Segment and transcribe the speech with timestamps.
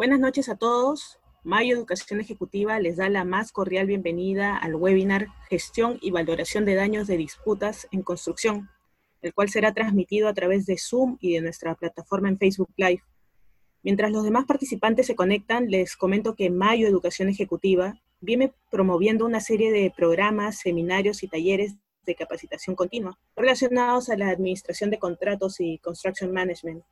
[0.00, 1.20] Buenas noches a todos.
[1.44, 6.74] Mayo Educación Ejecutiva les da la más cordial bienvenida al webinar Gestión y Valoración de
[6.74, 8.70] Daños de Disputas en Construcción,
[9.20, 13.02] el cual será transmitido a través de Zoom y de nuestra plataforma en Facebook Live.
[13.82, 19.40] Mientras los demás participantes se conectan, les comento que Mayo Educación Ejecutiva viene promoviendo una
[19.40, 21.74] serie de programas, seminarios y talleres
[22.06, 26.82] de capacitación continua relacionados a la administración de contratos y construction management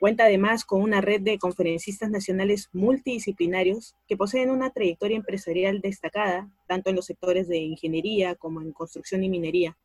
[0.00, 6.50] Cuenta además con una red de conferencistas nacionales multidisciplinarios que poseen una trayectoria empresarial destacada,
[6.66, 9.76] tanto en los sectores de ingeniería como en construcción y minería.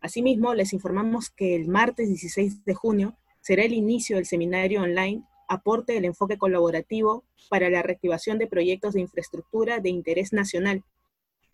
[0.00, 5.22] Asimismo, les informamos que el martes 16 de junio será el inicio del seminario online
[5.46, 10.82] Aporte del enfoque colaborativo para la reactivación de proyectos de infraestructura de interés nacional,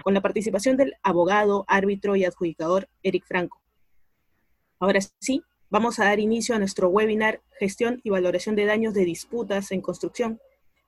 [0.02, 3.60] con la participación del abogado, árbitro y adjudicador Eric Franco.
[4.80, 5.43] Ahora sí,
[5.74, 9.80] Vamos a dar inicio a nuestro webinar Gestión y Valoración de Daños de Disputas en
[9.80, 10.38] Construcción,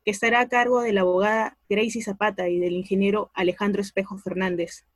[0.04, 4.86] que estará a cargo de la abogada Gracie Zapata y del ingeniero Alejandro Espejo Fernández.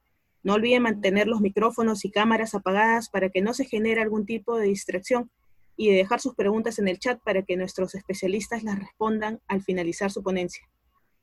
[0.45, 4.57] No olviden mantener los micrófonos y cámaras apagadas para que no se genere algún tipo
[4.57, 5.29] de distracción
[5.77, 9.61] y de dejar sus preguntas en el chat para que nuestros especialistas las respondan al
[9.61, 10.69] finalizar su ponencia.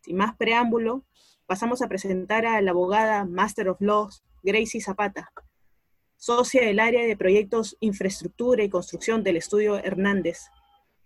[0.01, 1.05] Sin más preámbulo,
[1.45, 5.31] pasamos a presentar a la abogada Master of Laws, Gracie Zapata
[6.27, 10.49] socia del área de proyectos Infraestructura y Construcción del Estudio Hernández,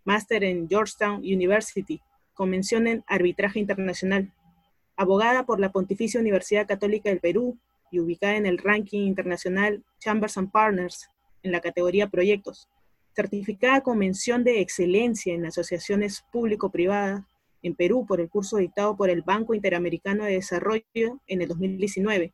[0.04, 2.02] máster en Georgetown University,
[2.34, 4.34] convención en Arbitraje Internacional,
[4.96, 7.60] abogada por la Pontificia Universidad Católica del Perú
[7.92, 11.08] y ubicada en el ranking internacional Chambers and Partners
[11.44, 12.68] en la categoría Proyectos,
[13.16, 17.22] certificada con mención de excelencia en asociaciones público-privadas
[17.62, 22.34] en Perú por el curso dictado por el Banco Interamericano de Desarrollo en el 2019,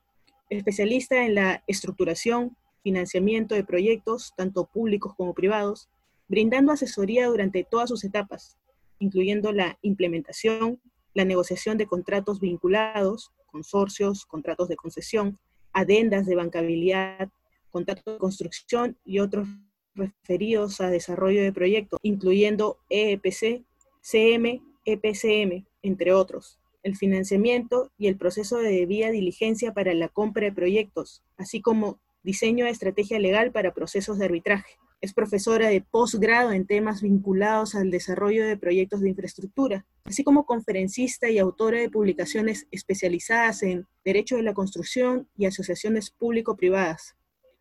[0.49, 2.55] especialista en la estructuración,
[2.87, 5.89] financiamiento de proyectos, tanto públicos como privados,
[6.29, 8.55] brindando asesoría durante todas sus etapas,
[8.97, 10.79] incluyendo la implementación,
[11.13, 15.37] la negociación de contratos vinculados, consorcios, contratos de concesión,
[15.73, 17.27] adendas de bancabilidad,
[17.71, 19.49] contratos de construcción y otros
[19.93, 23.65] referidos a desarrollo de proyectos, incluyendo EPC,
[23.99, 30.45] CM, EPCM, entre otros, el financiamiento y el proceso de debida diligencia para la compra
[30.45, 34.73] de proyectos, así como diseño de estrategia legal para procesos de arbitraje.
[34.99, 40.45] Es profesora de posgrado en temas vinculados al desarrollo de proyectos de infraestructura, así como
[40.45, 47.15] conferencista y autora de publicaciones especializadas en Derecho de la Construcción y Asociaciones Público-Privadas.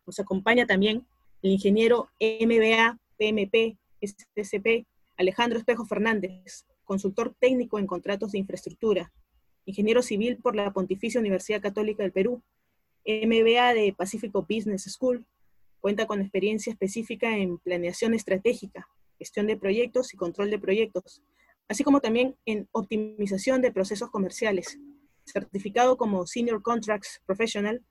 [0.05, 1.07] Nos acompaña también
[1.41, 4.85] el ingeniero MBA, PMP, SCP,
[5.15, 9.13] Alejandro Espejo Fernández, consultor técnico en contratos de infraestructura,
[9.63, 12.43] ingeniero civil por la Pontificia Universidad Católica del Perú,
[13.07, 15.25] MBA de Pacífico Business School.
[15.79, 21.23] Cuenta con experiencia específica en planeación estratégica, gestión de proyectos y control de proyectos,
[21.69, 24.77] así como también en optimización de procesos comerciales.
[25.25, 27.83] Certificado como Senior Contracts Professional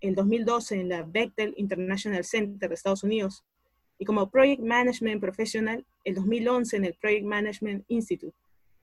[0.00, 3.44] el 2012 en la Bechtel International Center de Estados Unidos
[3.98, 8.36] y como Project Management Professional el 2011 en el Project Management Institute.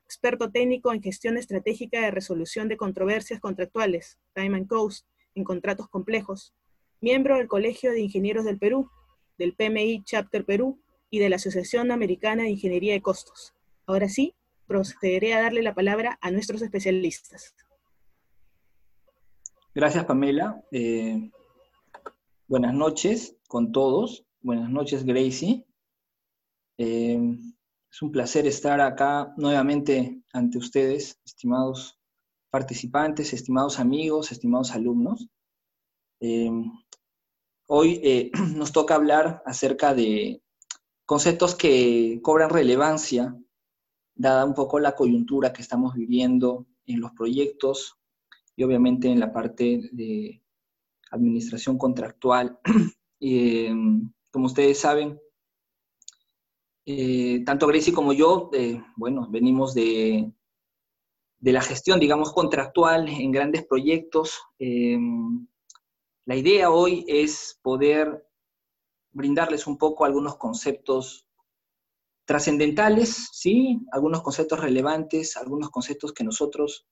[0.05, 5.05] Experto técnico en gestión estratégica de resolución de controversias contractuales, Time and Coast,
[5.35, 6.53] en contratos complejos,
[7.01, 8.89] miembro del Colegio de Ingenieros del Perú,
[9.37, 10.79] del PMI Chapter Perú
[11.09, 13.53] y de la Asociación Americana de Ingeniería de Costos.
[13.85, 14.35] Ahora sí,
[14.67, 17.55] procederé a darle la palabra a nuestros especialistas.
[19.75, 20.63] Gracias, Pamela.
[20.71, 21.31] Eh,
[22.47, 24.25] buenas noches con todos.
[24.41, 25.65] Buenas noches, Gracie.
[26.77, 27.19] Eh,
[27.91, 31.99] es un placer estar acá nuevamente ante ustedes, estimados
[32.53, 35.27] participantes, estimados amigos, estimados alumnos.
[36.19, 36.51] Eh,
[37.67, 40.43] hoy eh, nos toca hablar acerca de
[41.03, 43.35] conceptos que cobran relevancia,
[44.13, 47.97] dada un poco la coyuntura que estamos viviendo en los proyectos
[48.55, 50.43] y obviamente en la parte de
[51.09, 52.59] administración contractual.
[53.25, 53.73] Eh,
[54.31, 55.17] como ustedes saben,
[57.45, 58.51] tanto Gracie como yo,
[58.97, 60.29] bueno, venimos de
[61.43, 64.39] de la gestión, digamos, contractual en grandes proyectos.
[64.59, 65.45] Em,
[66.23, 68.25] la idea hoy es poder
[69.11, 71.27] brindarles un poco algunos conceptos
[72.23, 73.81] trascendentales, ¿sí?
[73.91, 76.87] Algunos conceptos relevantes, algunos conceptos que nosotros,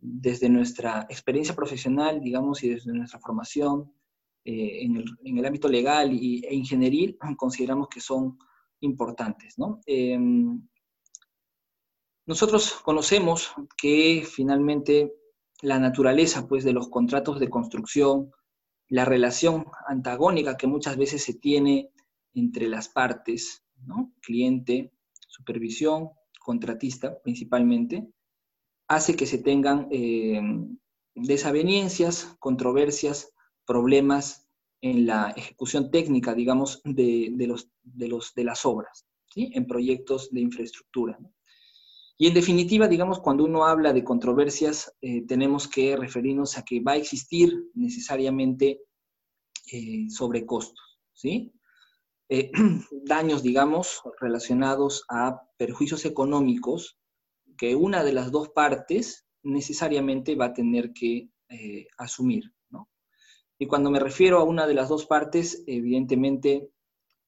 [0.00, 3.94] desde nuestra experiencia profesional, digamos, y desde nuestra formación
[4.44, 4.96] eh, en,
[5.38, 8.36] el, ámbito legal y, e ingenieril, consideramos que son
[8.80, 9.78] importantes, ¿no?
[9.86, 10.60] Em,
[12.26, 15.12] nosotros conocemos que finalmente
[15.60, 18.30] la naturaleza pues, de los contratos de construcción,
[18.88, 21.90] la relación antagónica que muchas veces se tiene
[22.34, 24.12] entre las partes, ¿no?
[24.20, 24.92] cliente,
[25.28, 28.08] supervisión, contratista principalmente,
[28.88, 30.40] hace que se tengan eh,
[31.14, 33.32] desavenencias, controversias,
[33.64, 34.48] problemas
[34.80, 39.50] en la ejecución técnica, digamos, de, los, de, los, de las obras, ¿sí?
[39.54, 41.18] en proyectos de infraestructura.
[42.22, 46.78] Y en definitiva, digamos, cuando uno habla de controversias, eh, tenemos que referirnos a que
[46.78, 48.82] va a existir necesariamente
[49.72, 51.52] eh, sobrecostos, ¿sí?
[52.28, 52.52] Eh,
[53.04, 56.96] daños, digamos, relacionados a perjuicios económicos
[57.58, 62.44] que una de las dos partes necesariamente va a tener que eh, asumir.
[62.70, 62.88] ¿no?
[63.58, 66.70] Y cuando me refiero a una de las dos partes, evidentemente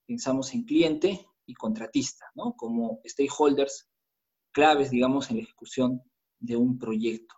[0.06, 2.54] pensamos en cliente y contratista, ¿no?
[2.56, 3.88] como stakeholders
[4.54, 6.02] claves, digamos, en la ejecución
[6.38, 7.34] de un proyecto.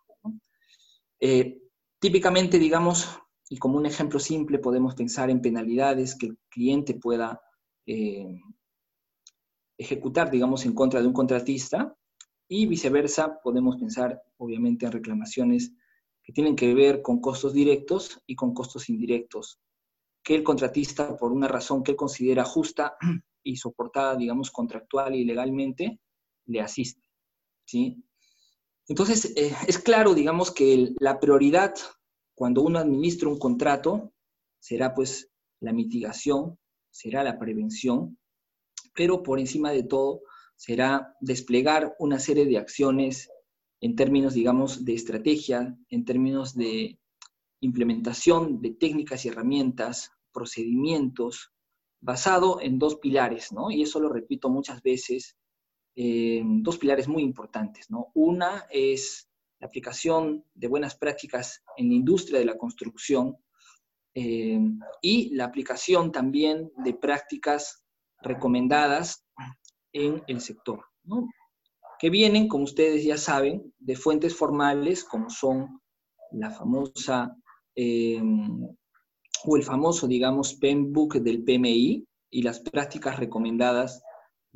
[1.18, 1.62] Eh,
[1.98, 3.08] típicamente, digamos,
[3.48, 7.40] y como un ejemplo simple, podemos pensar en penalidades que el cliente pueda
[7.86, 8.28] eh,
[9.78, 11.96] ejecutar, digamos, en contra de un contratista,
[12.48, 15.72] y viceversa, podemos pensar, obviamente, en reclamaciones
[16.22, 19.58] que tienen que ver con costos directos y con costos indirectos,
[20.22, 22.96] que el contratista, por una razón que él considera justa
[23.42, 26.00] y soportada, digamos, contractual y legalmente,
[26.46, 27.05] le asiste.
[27.66, 28.02] ¿Sí?
[28.88, 31.74] Entonces, eh, es claro, digamos, que la prioridad
[32.36, 34.12] cuando uno administra un contrato
[34.60, 35.30] será pues
[35.60, 36.58] la mitigación,
[36.90, 38.18] será la prevención,
[38.94, 40.20] pero por encima de todo
[40.54, 43.30] será desplegar una serie de acciones
[43.80, 46.98] en términos, digamos, de estrategia, en términos de
[47.60, 51.52] implementación de técnicas y herramientas, procedimientos,
[52.00, 53.70] basado en dos pilares, ¿no?
[53.70, 55.36] Y eso lo repito muchas veces,
[55.96, 58.10] dos pilares muy importantes, ¿no?
[58.14, 63.36] Una es la aplicación de buenas prácticas en la industria de la construcción
[64.14, 64.60] eh,
[65.00, 67.82] y la aplicación también de prácticas
[68.20, 69.24] recomendadas
[69.92, 71.28] en el sector, ¿no?
[71.98, 75.80] que vienen, como ustedes ya saben, de fuentes formales como son
[76.32, 77.36] la famosa
[77.74, 78.22] eh,
[79.44, 84.02] o el famoso, digamos, PEMBOK del PMI y las prácticas recomendadas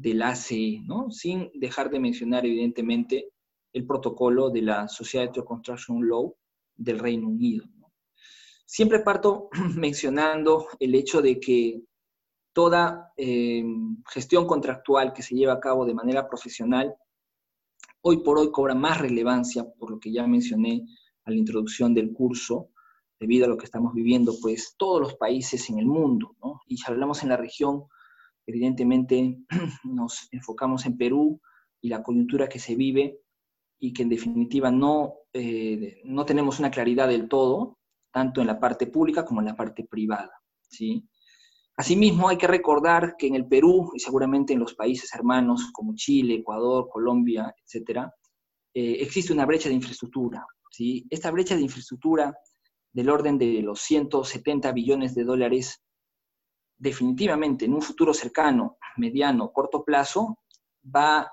[0.00, 1.11] del ACE, ¿no?
[1.11, 3.32] Sin dejar de mencionar, evidentemente,
[3.73, 6.35] el protocolo de la Society of Construction Law
[6.75, 7.67] del Reino Unido.
[8.64, 11.82] Siempre parto mencionando el hecho de que
[12.52, 13.62] toda eh,
[14.11, 16.94] gestión contractual que se lleva a cabo de manera profesional,
[18.00, 20.87] hoy por hoy cobra más relevancia, por lo que ya mencioné
[21.25, 22.70] a la introducción del curso,
[23.19, 26.62] debido a lo que estamos viviendo, pues todos los países en el mundo, ¿no?
[26.67, 27.85] Y hablamos en la región,
[28.50, 29.38] evidentemente
[29.85, 31.41] nos enfocamos en Perú
[31.81, 33.20] y la coyuntura que se vive
[33.79, 37.79] y que en definitiva no, eh, no tenemos una claridad del todo,
[38.12, 40.31] tanto en la parte pública como en la parte privada.
[40.69, 41.08] ¿sí?
[41.76, 45.94] Asimismo, hay que recordar que en el Perú y seguramente en los países hermanos como
[45.94, 48.12] Chile, Ecuador, Colombia, etcétera,
[48.75, 50.44] eh, existe una brecha de infraestructura.
[50.70, 51.06] ¿sí?
[51.08, 52.37] Esta brecha de infraestructura
[52.93, 55.82] del orden de los 170 billones de dólares
[56.80, 60.38] definitivamente en un futuro cercano, mediano, corto plazo,
[60.84, 61.32] va a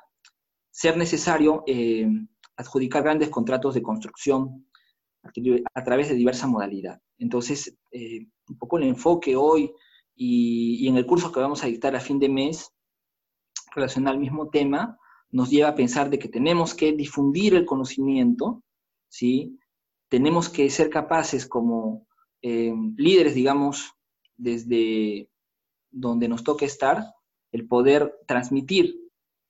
[0.69, 2.05] ser necesario eh,
[2.57, 4.67] adjudicar grandes contratos de construcción
[5.73, 7.01] a través de diversa modalidad.
[7.17, 9.73] Entonces, eh, un poco el enfoque hoy
[10.15, 12.69] y, en el curso que vamos a dictar a fin de mes,
[13.73, 14.97] relacionado al mismo tema,
[15.29, 18.63] nos lleva a pensar de que tenemos que difundir el conocimiento,
[19.09, 19.59] ¿sí?
[20.09, 22.07] Tenemos que ser capaces como
[22.41, 23.93] eh, líderes, digamos,
[24.37, 25.29] desde
[25.99, 27.13] donde nos toque estar,
[27.51, 28.95] el poder transmitir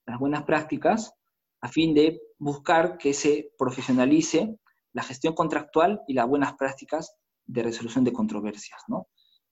[0.06, 1.12] las buenas prácticas
[1.60, 4.58] a fin de buscar que se profesionalice
[4.92, 7.14] la gestión contractual y las buenas prácticas
[7.44, 8.80] de resolución de controversias.
[8.88, 9.08] ¿no?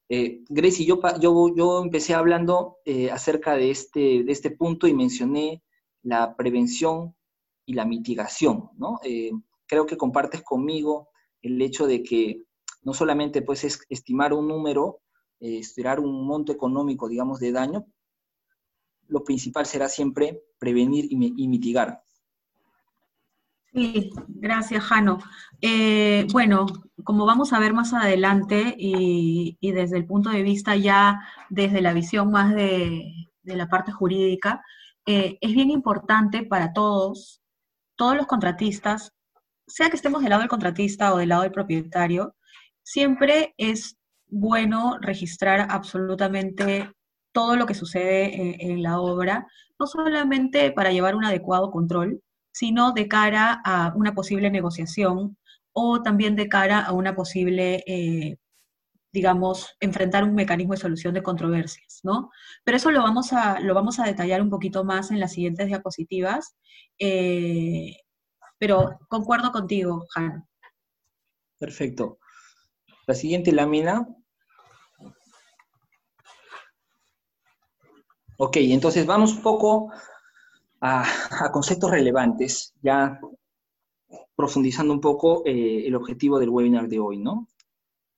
[0.09, 4.95] Eh, Gracie, yo, yo, yo empecé hablando eh, acerca de este, de este punto y
[4.95, 5.63] mencioné
[6.03, 7.15] la prevención
[7.67, 8.71] y la mitigación.
[8.77, 9.01] ¿no?
[9.05, 9.33] Eh,
[9.67, 11.11] creo que compartes conmigo
[11.43, 12.45] el hecho de que
[12.83, 15.01] no solamente pues, es estimar un número
[15.41, 17.87] eh, esperar un monto económico, digamos, de daño,
[19.09, 22.03] lo principal será siempre prevenir y, mitigar.
[23.73, 25.19] Sí, gracias, Jano.
[25.61, 26.67] Eh, bueno,
[27.05, 31.93] como vamos a ver más adelante y, desde el punto de vista ya, desde la
[31.93, 33.13] visión más de,
[33.43, 34.63] la parte jurídica,
[35.05, 37.43] eh, es bien importante para todos,
[37.95, 39.13] todos los contratistas,
[39.67, 42.35] sea que estemos del lado del contratista o del lado del propietario,
[42.83, 43.99] siempre es
[44.29, 46.91] bueno registrar absolutamente
[47.33, 49.47] todo lo que sucede en, la obra,
[49.79, 55.37] no solamente para llevar un adecuado control, sino de cara a una posible negociación
[55.73, 58.39] o también de cara a una posible eh,
[59.17, 62.31] digamos, enfrentar un mecanismo de solución de controversias, ¿no?
[62.65, 65.69] Pero eso lo vamos a, lo vamos a detallar un poquito más en las siguientes
[65.69, 66.55] diapositivas,
[66.99, 67.97] eh,
[68.59, 70.47] pero concuerdo contigo, Han.
[71.59, 72.19] Perfecto.
[73.07, 74.09] La siguiente lámina.
[78.39, 79.93] Ok, entonces vamos un poco
[80.81, 81.05] a,
[81.53, 83.21] conceptos relevantes, ya
[84.35, 87.47] profundizando un poco eh, el objetivo del webinar de hoy, ¿no?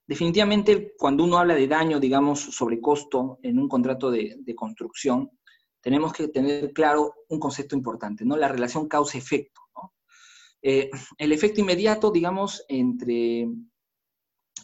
[0.06, 5.30] Definitivamente, cuando uno habla de daño, digamos, sobre costo en un contrato de, construcción,
[5.82, 8.38] tenemos que tener claro un concepto importante, ¿no?
[8.38, 9.92] La relación causa-efecto, ¿no?
[10.62, 13.48] Eh, el efecto inmediato, digamos, entre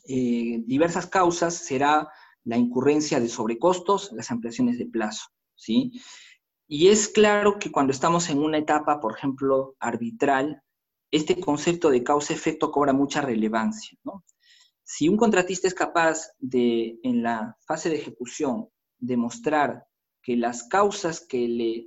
[0.07, 2.09] eh, diversas causas será
[2.45, 5.93] la incurrencia de sobrecostos, las ampliaciones de plazo, ¿sí?
[6.67, 10.63] Y es claro que cuando estamos en una etapa, por ejemplo, arbitral,
[11.11, 14.25] este concepto de causa-efecto cobra mucha relevancia, ¿no?
[14.83, 19.87] Si un contratista es capaz de, en la fase de ejecución, demostrar
[20.23, 21.87] que las causas que le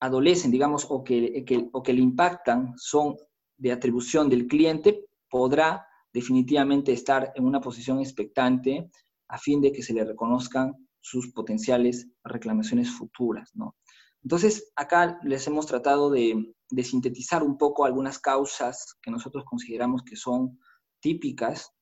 [0.00, 3.16] adolecen, digamos, o que, o que le impactan son
[3.56, 8.90] de atribución del cliente, podrá definitivamente estar en una posición expectante
[9.28, 13.76] a fin de que se le reconozcan sus potenciales reclamaciones futuras, ¿no?
[14.22, 20.16] Entonces, acá les hemos tratado de, sintetizar un poco algunas causas que nosotros consideramos que
[20.16, 20.58] son
[21.00, 21.72] típicas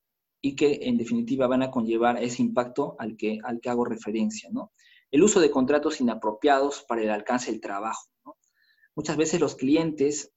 [0.40, 4.49] y que en definitiva van a conllevar ese impacto al que, al que hago referencia.
[4.52, 4.73] ¿no?
[5.11, 8.06] El uso de contratos inapropiados para el alcance del trabajo.
[8.95, 10.33] Muchas veces los clientes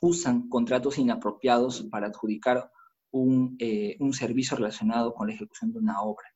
[0.00, 2.70] usan contratos inapropiados para adjudicar
[3.12, 6.26] un, eh, un servicio relacionado con la ejecución de una obra.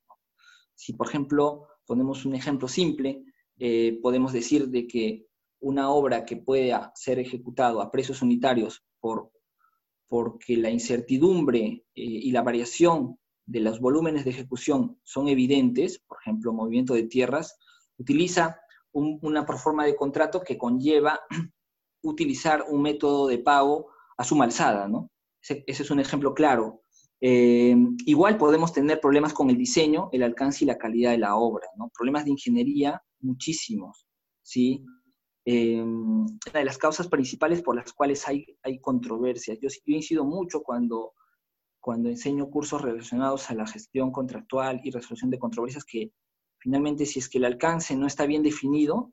[0.75, 3.25] Si, por ejemplo, ponemos un ejemplo simple,
[3.59, 5.27] eh, podemos decir de que
[5.61, 9.31] una obra que pueda ser ejecutado a precios unitarios por
[10.09, 16.19] porque la incertidumbre eh, y la variación de los volúmenes de ejecución son evidentes, por
[16.21, 17.59] ejemplo, movimiento de tierras,
[17.99, 18.61] utiliza
[18.93, 21.21] una proforma de contrato que conlleva
[22.03, 25.11] utilizar un método de pago a suma alzada, ¿no?
[25.49, 26.83] Ese, es un ejemplo claro.
[27.21, 27.75] Eh,
[28.05, 31.67] igual podemos tener problemas con el diseño, el alcance y la calidad de la obra,
[31.77, 31.91] ¿no?
[31.97, 34.07] Problemas de ingeniería, muchísimos,
[34.43, 34.85] ¿sí?
[35.47, 39.59] eh, una de las causas principales por las cuales hay, hay controversias.
[39.61, 41.13] Yo, yo incido mucho cuando,
[41.81, 46.11] cuando enseño cursos relacionados a la gestión contractual y resolución de controversias que
[46.59, 49.13] finalmente si es que el alcance no está bien definido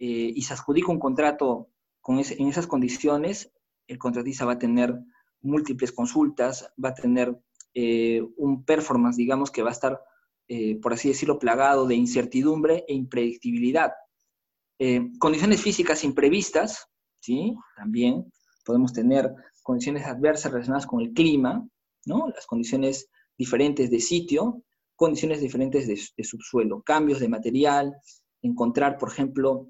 [0.00, 1.68] eh, y se adjudica un contrato
[2.00, 3.52] con en esas condiciones,
[3.86, 4.98] el contratista va a tener
[5.42, 7.36] múltiples consultas, va a tener
[7.74, 10.00] eh, un performance, digamos, que va a estar,
[10.48, 13.92] eh, por así decirlo, plagado de incertidumbre e impredictibilidad.
[14.78, 16.86] Eh, condiciones físicas imprevistas,
[17.20, 17.54] ¿sí?
[17.76, 18.30] También
[18.64, 19.32] podemos tener
[19.62, 21.66] condiciones adversas relacionadas con el clima,
[22.06, 22.28] ¿no?
[22.28, 23.08] Las condiciones
[23.38, 24.62] diferentes de sitio,
[24.96, 27.96] condiciones diferentes de, subsuelo, cambios de material,
[28.42, 29.68] encontrar, por ejemplo,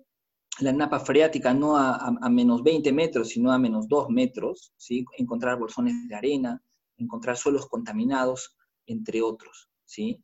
[0.61, 5.05] la napa freática no a, menos 20 metros, sino a menos 2 metros, ¿sí?
[5.17, 6.63] encontrar bolsones de arena,
[6.97, 8.57] encontrar suelos contaminados,
[8.87, 9.71] entre otros.
[9.85, 10.23] ¿sí?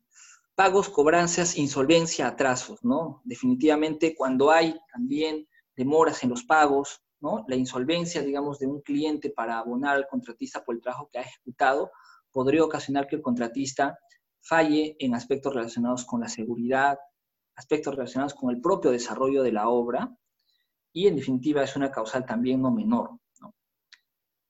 [0.58, 3.22] pagos, cobranzas, insolvencia, atrasos, ¿no?
[3.24, 7.44] Definitivamente cuando hay también demoras en los pagos, ¿no?
[7.46, 11.22] La insolvencia, digamos, de un cliente para abonar al contratista por el trabajo que ha
[11.22, 11.92] ejecutado
[12.32, 13.96] podría ocasionar que el contratista
[14.40, 16.98] falle en aspectos relacionados con la seguridad,
[17.58, 20.16] aspectos relacionados con el propio desarrollo de la obra,
[20.92, 23.18] y en definitiva es una causal también no menor.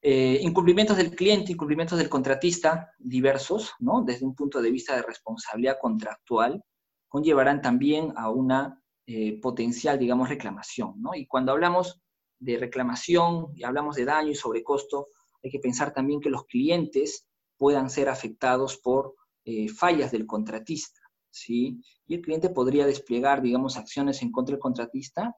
[0.01, 4.03] Eh, incumplimientos del cliente, incumplimientos del contratista, diversos, ¿no?
[4.03, 6.63] Desde un punto de vista de responsabilidad contractual,
[7.09, 11.15] conllevarán también a una eh, potencial, digamos, reclamación, ¿no?
[11.15, 12.01] Y cuando hablamos
[12.39, 15.09] de reclamación y hablamos de daño y sobrecosto,
[15.43, 20.98] hay que pensar también que los clientes puedan ser afectados por eh, fallas del contratista,
[21.41, 21.81] ¿sí?
[22.07, 25.35] Y el cliente podría desplegar, digamos, acciones en contra del contratista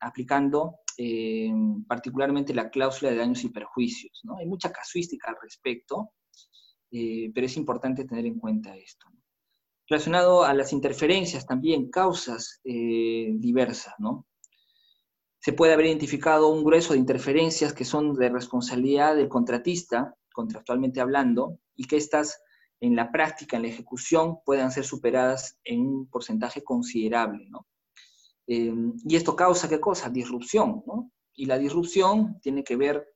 [0.00, 1.52] aplicando eh,
[1.86, 4.20] particularmente la cláusula de daños y perjuicios.
[4.24, 4.36] ¿no?
[4.38, 6.12] Hay mucha casuística al respecto,
[6.90, 9.06] eh, pero es importante tener en cuenta esto.
[9.88, 13.94] Relacionado a las interferencias también, causas eh, diversas.
[13.98, 14.26] ¿no?
[15.38, 21.00] Se puede haber identificado un grueso de interferencias que son de responsabilidad del contratista, contractualmente
[21.00, 22.40] hablando, y que estas
[22.80, 27.46] en la práctica, en la ejecución, puedan ser superadas en un porcentaje considerable.
[27.50, 27.66] ¿no?
[28.46, 30.08] Eh, y esto causa qué cosa?
[30.08, 31.12] Disrupción, ¿no?
[31.34, 33.06] Y la disrupción tiene que ver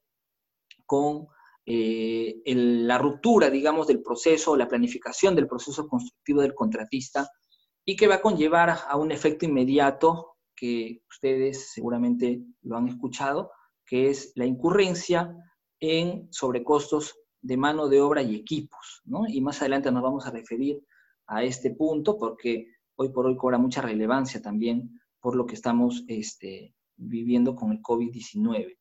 [0.87, 1.26] con
[1.66, 7.28] eh, la ruptura, digamos, del proceso, la planificación del proceso constructivo del contratista
[7.85, 13.50] y que va a conllevar a un efecto inmediato que ustedes seguramente lo han escuchado,
[13.85, 15.37] que es la incurrencia
[15.80, 19.24] en sobrecostos de mano de obra y equipos, ¿no?
[19.28, 20.82] Y más adelante nos vamos a referir
[21.26, 26.04] a este punto porque hoy por hoy cobra mucha relevancia también por lo que estamos
[26.08, 28.78] este, viviendo con el COVID-19.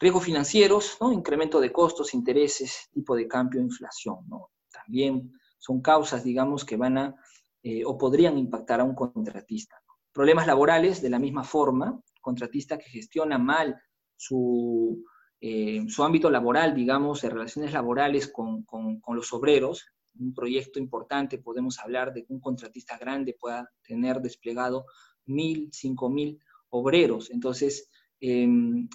[0.00, 1.12] Riesgos financieros, ¿no?
[1.12, 4.18] incremento de costos, intereses, tipo de cambio, inflación.
[4.28, 4.50] ¿no?
[4.70, 7.16] También son causas, digamos, que van a
[7.64, 9.76] eh, o podrían impactar a un contratista.
[10.12, 13.80] Problemas laborales, de la misma forma, contratista que gestiona mal
[14.16, 15.04] su,
[15.46, 19.84] eh, su ámbito laboral, digamos, de relaciones laborales con, con, los obreros,
[20.18, 24.86] un proyecto importante, podemos hablar de que un contratista grande pueda tener desplegado
[25.26, 27.30] mil, cinco mil obreros.
[27.30, 28.88] Entonces, em,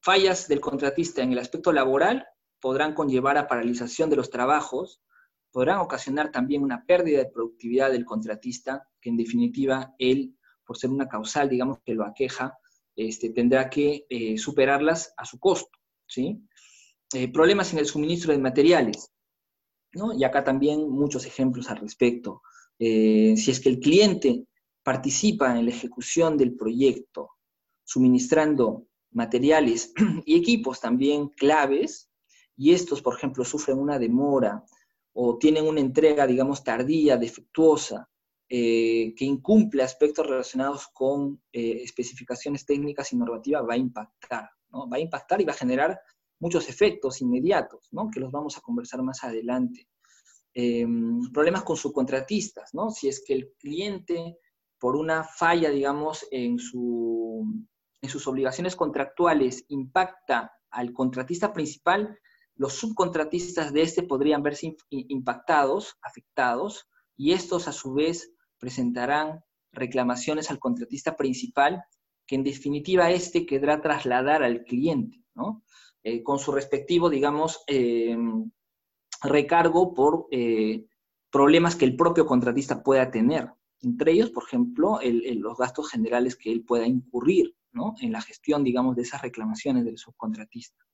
[0.00, 2.26] fallas del contratista en el aspecto laboral
[2.58, 5.00] podrán conllevar a paralización de los trabajos,
[5.52, 10.90] podrán ocasionar también una pérdida de productividad del contratista, que en definitiva él, por ser
[10.90, 12.58] una causal, digamos, que lo aqueja,
[12.96, 15.78] este, tendrá que eh, superarlas a su costo.
[16.12, 16.42] ¿Sí?
[17.14, 19.10] Eh, problemas en el suministro de materiales.
[19.92, 20.14] ¿no?
[20.14, 22.42] Y acá también muchos ejemplos al respecto.
[22.78, 24.46] Eh, si es que el cliente
[24.82, 27.30] participa en la ejecución del proyecto,
[27.84, 29.92] suministrando materiales
[30.24, 32.08] y equipos también claves,
[32.56, 34.64] y estos, por ejemplo, sufren una demora
[35.14, 38.08] o tienen una entrega, digamos, tardía, defectuosa,
[38.48, 45.00] eh, que incumple aspectos relacionados con especificaciones técnicas y normativas, va a impactar, Va a
[45.00, 46.00] impactar y va a generar
[46.38, 48.10] muchos efectos inmediatos, ¿no?
[48.10, 49.88] Que los vamos a conversar más adelante.
[50.54, 50.86] Eh,
[51.32, 52.90] problemas con subcontratistas, ¿no?
[52.90, 54.38] Si es que el cliente
[54.78, 57.46] por una falla, digamos, en, su,
[58.00, 62.18] en sus obligaciones contractuales impacta al contratista principal,
[62.56, 70.50] los subcontratistas de este podrían verse impactados, afectados, y estos a su vez presentarán reclamaciones
[70.50, 71.84] al contratista principal,
[72.26, 75.62] que en definitiva este quedará trasladar al cliente, ¿no?
[76.04, 78.16] Eh, con su respectivo, digamos, eh,
[79.22, 80.86] recargo por eh,
[81.30, 83.52] problemas que el propio contratista pueda tener.
[83.80, 87.94] Entre ellos, por ejemplo, los gastos generales que él pueda incurrir ¿no?
[88.00, 90.84] en la gestión, digamos, de esas reclamaciones del subcontratista.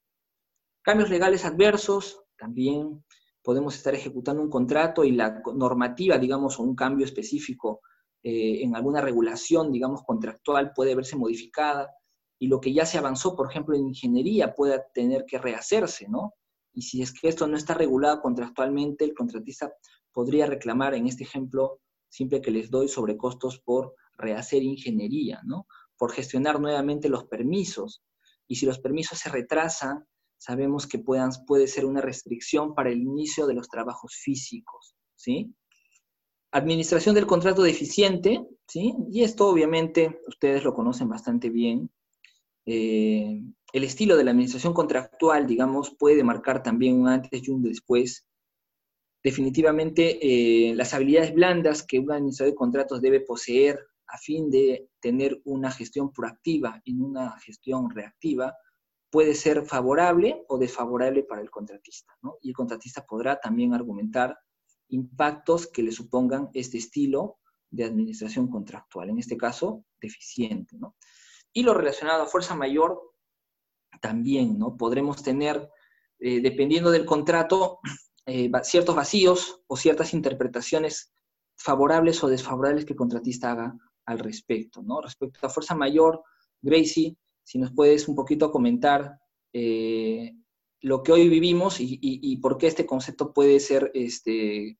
[0.82, 3.04] Cambios legales adversos, también
[3.42, 7.80] podemos estar ejecutando un contrato y la normativa, digamos, o un cambio específico
[8.22, 11.90] eh, en alguna regulación, digamos, contractual puede verse modificada
[12.38, 16.34] y lo que ya se avanzó, por ejemplo, en ingeniería pueda tener que rehacerse, ¿no?
[16.72, 19.72] Y si es que esto no está regulado contractualmente, el contratista
[20.12, 25.66] podría reclamar, en este ejemplo, siempre que les doy sobrecostos por rehacer ingeniería, ¿no?
[25.96, 28.02] Por gestionar nuevamente los permisos.
[28.46, 33.00] Y si los permisos se retrasan, sabemos que puedan, puede ser una restricción para el
[33.00, 35.52] inicio de los trabajos físicos, ¿sí?
[36.50, 38.94] Administración del contrato deficiente, ¿sí?
[39.10, 41.90] Y esto obviamente ustedes lo conocen bastante bien.
[42.64, 47.62] Eh, el estilo de la administración contractual, digamos, puede marcar también un antes y un
[47.62, 48.26] después
[49.22, 54.88] definitivamente eh, las habilidades blandas que un administrador de contratos debe poseer a fin de
[55.00, 58.54] tener una gestión proactiva y una gestión reactiva
[59.10, 62.14] puede ser favorable o desfavorable para el contratista.
[62.42, 64.38] Y el contratista podrá también argumentar
[64.88, 67.38] impactos que le supongan este estilo
[67.70, 70.76] de administración contractual, en este caso, deficiente.
[71.52, 73.00] Y lo relacionado a fuerza mayor,
[74.00, 74.76] también, ¿no?
[74.76, 75.70] Podremos tener,
[76.18, 77.80] eh, dependiendo del contrato,
[78.26, 81.12] eh, ciertos vacíos o ciertas interpretaciones
[81.56, 83.74] favorables o desfavorables que el contratista haga
[84.04, 85.00] al respecto, ¿no?
[85.00, 86.22] Respecto a fuerza mayor,
[86.60, 89.18] Gracie, si nos puedes un poquito comentar
[89.52, 90.34] eh,
[90.80, 94.78] lo que hoy vivimos y, por qué este concepto puede ser este,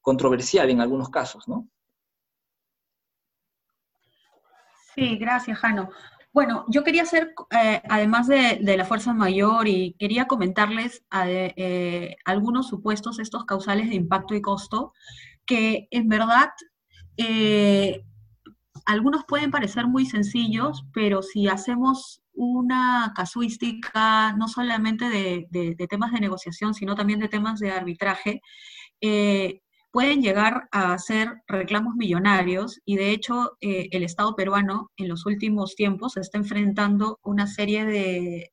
[0.00, 1.68] controversial en algunos casos, ¿no?
[4.94, 5.90] Sí, gracias, Jano.
[6.32, 12.68] Bueno, yo quería hacer, eh, además de, la fuerza mayor, y quería comentarles eh, algunos
[12.68, 14.92] supuestos, estos causales de impacto y costo,
[15.46, 16.50] que en verdad
[17.16, 18.04] eh,
[18.84, 26.20] algunos pueden parecer muy sencillos, pero si hacemos una casuística no solamente de, temas de
[26.20, 28.42] negociación, sino también de temas de arbitraje,
[29.94, 32.80] pueden llegar a hacer reclamos millonarios.
[32.84, 37.84] Y de hecho eh, el Estado peruano en los últimos tiempos está enfrentando una serie
[37.86, 38.50] de,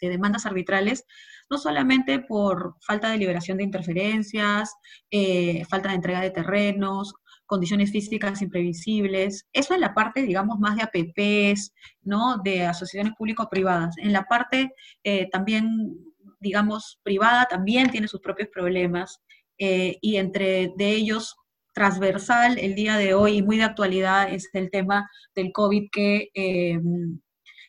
[0.00, 1.04] demandas arbitrales,
[1.50, 4.72] no solamente por falta de liberación de interferencias,
[5.10, 7.12] eh, falta de entrega de terrenos,
[7.48, 9.48] condiciones físicas imprevisibles.
[9.52, 12.38] Eso en la parte, digamos, más de APPs, ¿no?
[12.44, 13.96] De asociaciones público-privadas.
[13.98, 15.98] En la parte eh, también,
[16.38, 19.20] digamos, privada también tiene sus propios problemas.
[19.58, 21.36] Eh, y entre de ellos
[21.72, 26.28] transversal el día de hoy y muy de actualidad es el tema del COVID que,
[26.34, 27.20] em,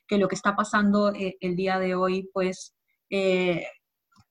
[0.07, 2.75] que lo que está pasando eh, el día de hoy pues
[3.09, 3.65] eh,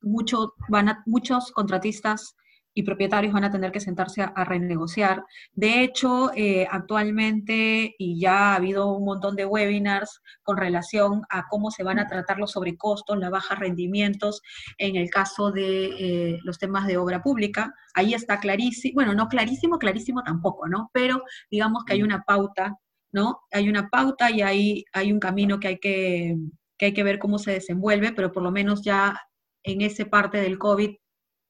[0.00, 2.36] mucho, van a, muchos contratistas
[2.78, 5.24] y propietarios van a tener que sentarse a, renegociar.
[5.52, 11.48] De hecho, eh, actualmente, y ya ha habido un montón de webinars con relación a
[11.48, 14.42] cómo se van a tratar los sobrecostos, la baja rendimientos
[14.76, 17.74] en el caso de eh, los temas de obra pública.
[17.94, 20.88] Ahí está clarísimo, bueno, no clarísimo, clarísimo tampoco, ¿no?
[20.92, 22.76] Pero digamos que hay una pauta,
[23.10, 23.40] ¿no?
[23.50, 26.36] Hay una pauta y hay, hay un camino que hay que,
[26.78, 29.20] que hay que ver cómo se desenvuelve, pero por lo menos ya
[29.64, 30.94] en esa parte del COVID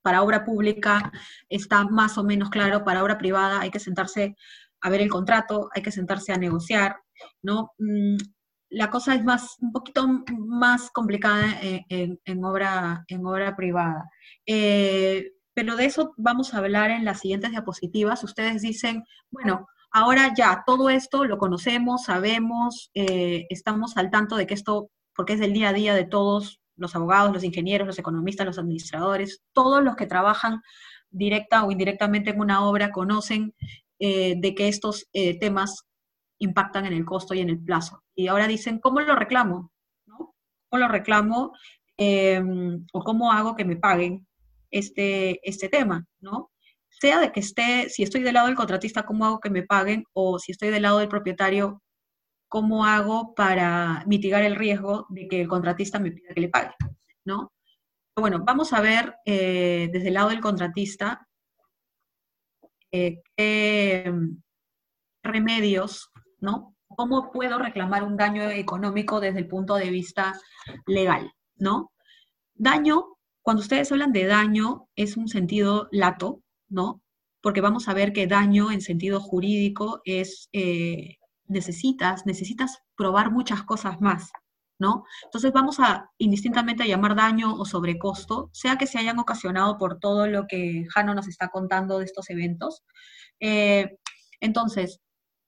[0.02, 1.12] para obra pública
[1.48, 4.36] está más o menos claro, para obra privada hay que sentarse
[4.80, 6.96] a ver el contrato, hay que sentarse a negociar,
[7.42, 7.72] ¿no?
[7.78, 8.16] Mm,
[8.70, 10.06] la cosa es más, un poquito
[10.38, 14.10] más complicada en, obra, en obra privada.
[14.46, 18.22] Eh, pero de eso vamos a hablar en las siguientes diapositivas.
[18.22, 24.46] Ustedes dicen, bueno, ahora ya todo esto lo conocemos, sabemos, eh, estamos al tanto de
[24.46, 27.98] que esto, porque es del día a día de todos, los abogados, los ingenieros, los
[27.98, 30.62] economistas, los administradores, todos los que trabajan
[31.10, 33.54] directa o indirectamente en una obra conocen
[33.98, 35.84] eh, de que estos eh, temas
[36.38, 38.02] impactan en el costo y en el plazo.
[38.14, 39.72] Y ahora dicen, ¿cómo lo reclamo?
[40.06, 41.52] ¿Cómo lo reclamo?
[41.96, 44.26] Em, ¿O cómo hago que me paguen
[44.70, 46.06] este, este tema?
[46.20, 46.50] ¿no?
[46.90, 50.04] Sea de que esté, si estoy del lado del contratista, ¿cómo hago que me paguen?
[50.12, 51.82] O si estoy del lado del propietario,
[52.48, 56.74] cómo hago para mitigar el riesgo de que el contratista me pida que le pague,
[57.24, 57.52] ¿no?
[58.16, 61.28] Bueno, vamos a ver eh, desde el lado del contratista
[62.90, 64.12] eh, qué
[65.22, 66.74] remedios, ¿no?
[66.88, 70.40] ¿Cómo puedo reclamar un daño económico desde el punto de vista
[70.86, 71.92] legal, ¿no?
[72.54, 77.02] Daño, cuando ustedes hablan de daño, es un sentido lato, ¿no?
[77.40, 83.62] Porque vamos a ver que daño en sentido jurídico es eh, necesitas, necesitas probar muchas
[83.62, 84.30] cosas más,
[84.78, 85.04] ¿no?
[85.24, 89.98] Entonces vamos a indistintamente a llamar daño o sobrecosto, sea que se hayan ocasionado por
[89.98, 92.82] todo lo que Jano nos está contando de estos eventos.
[93.40, 93.98] Eh,
[94.40, 95.00] entonces,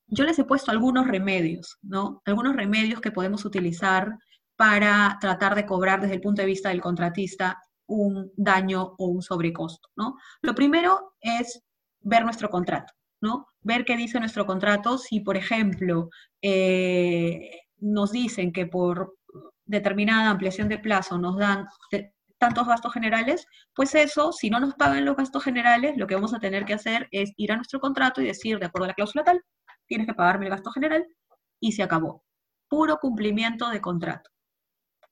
[0.09, 2.23] yo les he puesto algunos remedios, ¿no?
[2.25, 4.19] Algunos remedios que podemos utilizar
[4.57, 9.23] para tratar de cobrar desde el punto de vista del contratista un daño o un
[9.23, 10.17] sobrecosto, ¿no?
[10.43, 11.63] Lo primero es
[12.01, 12.93] ver nuestro contrato.
[13.21, 13.47] ¿no?
[13.63, 14.99] Ver qué dice nuestro contrato.
[14.99, 16.11] Si, por ejemplo,
[16.43, 19.17] eh, nos dicen que por
[19.65, 21.67] determinada ampliación de plazo nos dan
[22.39, 26.35] tantos gastos generales, pues eso, si no nos pagan los gastos generales, lo que vamos
[26.35, 28.95] a tener que hacer es ir a nuestro contrato y decir, de acuerdo a la
[28.95, 29.43] cláusula tal,
[29.87, 31.07] tienes que pagarme el gasto general
[31.61, 32.25] y se acabó.
[32.69, 34.31] Puro cumplimiento de contrato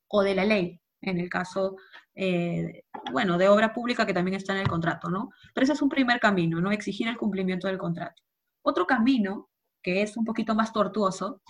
[0.08, 1.76] o de la ley, en el caso
[2.14, 2.82] eh,
[3.12, 5.30] bueno, de obra pública que también está en el contrato, ¿no?
[5.54, 6.72] Pero ese es un primer camino, ¿no?
[6.72, 8.22] Exigir el cumplimiento del contrato.
[8.62, 9.48] Otro camino,
[9.82, 11.42] que es un poquito más tortuoso,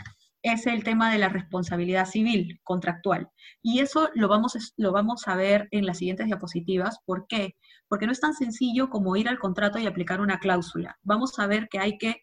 [0.43, 3.29] es el tema de la responsabilidad civil contractual.
[3.63, 6.99] Y eso lo vamos, lo vamos a ver en las siguientes diapositivas.
[7.05, 7.57] ¿Por qué?
[7.89, 10.97] Porque no es tan sencillo como ir al contrato y aplicar una cláusula.
[11.03, 12.23] Vamos a ver que hay que,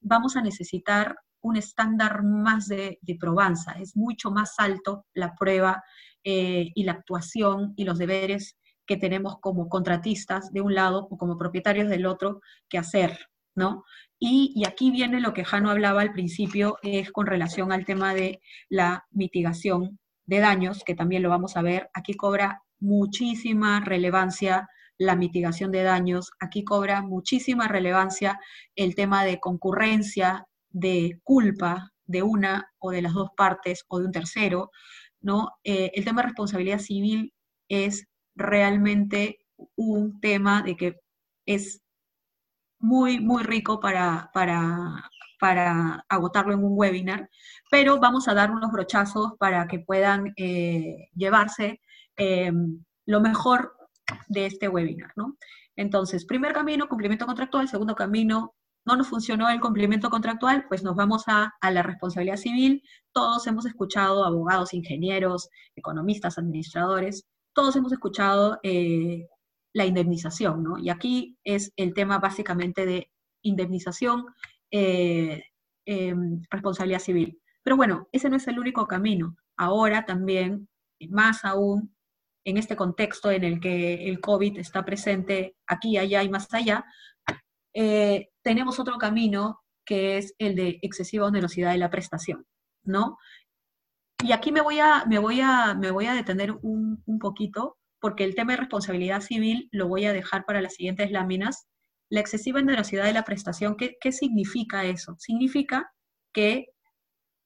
[0.00, 3.72] vamos a necesitar un estándar más de, de probanza.
[3.72, 5.82] Es mucho más alto la prueba
[6.22, 11.18] eh, y la actuación y los deberes que tenemos como contratistas de un lado o
[11.18, 13.18] como propietarios del otro que hacer,
[14.18, 18.40] Y, aquí viene lo que Jano hablaba al principio, es con relación al tema de
[18.68, 21.90] la mitigación de daños, que también lo vamos a ver.
[21.94, 28.38] Aquí cobra muchísima relevancia la mitigación de daños, aquí cobra muchísima relevancia
[28.76, 34.06] el tema de concurrencia, de culpa de una o de las dos partes o de
[34.06, 34.70] un tercero,
[35.20, 35.50] ¿no?
[35.64, 37.32] Eh, el tema de responsabilidad civil
[37.68, 39.38] es realmente
[39.76, 40.96] un tema de que
[41.46, 41.83] es
[42.84, 47.30] muy, muy rico para, para, para agotarlo en un webinar,
[47.70, 51.80] pero vamos a dar unos brochazos para que puedan eh, llevarse
[52.16, 53.74] em, lo mejor
[54.28, 55.38] de este webinar, ¿no?
[55.76, 60.94] Entonces, primer camino, cumplimiento contractual, segundo camino, no nos funcionó el cumplimiento contractual, pues nos
[60.94, 62.82] vamos a, la responsabilidad civil.
[63.12, 69.26] Todos hemos escuchado, abogados, ingenieros, economistas, administradores, todos hemos escuchado eh,
[69.74, 70.78] la indemnización, ¿no?
[70.78, 73.10] Y aquí es el tema básicamente de
[73.42, 74.26] indemnización,
[74.70, 75.42] eh,
[75.84, 77.40] em, responsabilidad civil.
[77.62, 79.36] Pero bueno, ese no es el único camino.
[79.56, 80.68] Ahora también,
[81.10, 81.94] más aún,
[82.44, 86.84] en este contexto en el que el COVID está presente aquí, allá y más allá,
[87.74, 92.46] eh, tenemos otro camino que es el de excesiva onerosidad de la prestación,
[92.84, 93.18] ¿no?
[94.22, 98.24] Y aquí me voy a, me voy a, me voy a detener un, poquito, porque
[98.24, 101.68] el tema de responsabilidad civil lo voy a dejar para las siguientes láminas.
[102.10, 105.16] La excesiva onerosidad de la prestación, ¿qué, qué significa eso?
[105.18, 105.90] Significa
[106.34, 106.66] que,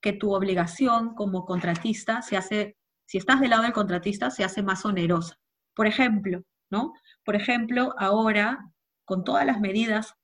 [0.00, 4.64] que tu obligación como contratista se hace, si estás del lado del contratista, se hace
[4.64, 5.38] más onerosa.
[5.76, 6.42] Por ejemplo,
[6.72, 6.92] ¿no?
[7.24, 8.58] Por ejemplo, ahora,
[9.04, 10.16] con todas las medidas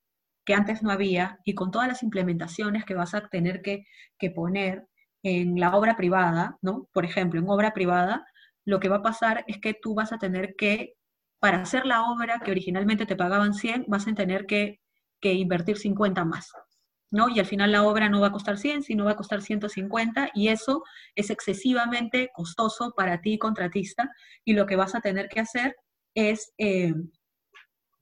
[0.43, 3.85] que antes no había y con todas las implementaciones que vas a tener que,
[4.19, 4.85] que poner
[5.23, 6.89] en la obra privada, ¿no?
[6.91, 8.25] Por ejemplo, en obra privada,
[8.65, 10.95] lo que va a pasar es que tú vas a tener que,
[11.39, 14.81] para hacer la obra que originalmente te pagaban 100, vas a tener que,
[15.21, 16.51] que invertir 50 más.
[17.11, 17.29] ¿no?
[17.29, 20.31] Y al final la obra no va a costar 100, sino va a costar 150
[20.33, 20.83] y eso
[21.15, 24.11] es excesivamente costoso para ti, contratista,
[24.43, 25.75] y lo que vas a tener que hacer
[26.13, 26.93] es, eh,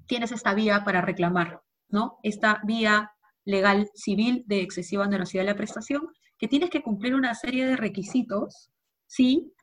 [0.08, 2.20] tienes esta vía para reclamar, ¿no?
[2.24, 3.12] Esta vía
[3.46, 7.78] legal civil de excesiva onerosidad de la prestación, que tienes que cumplir una serie de
[7.78, 8.72] requisitos,
[9.08, 9.54] ¿sí?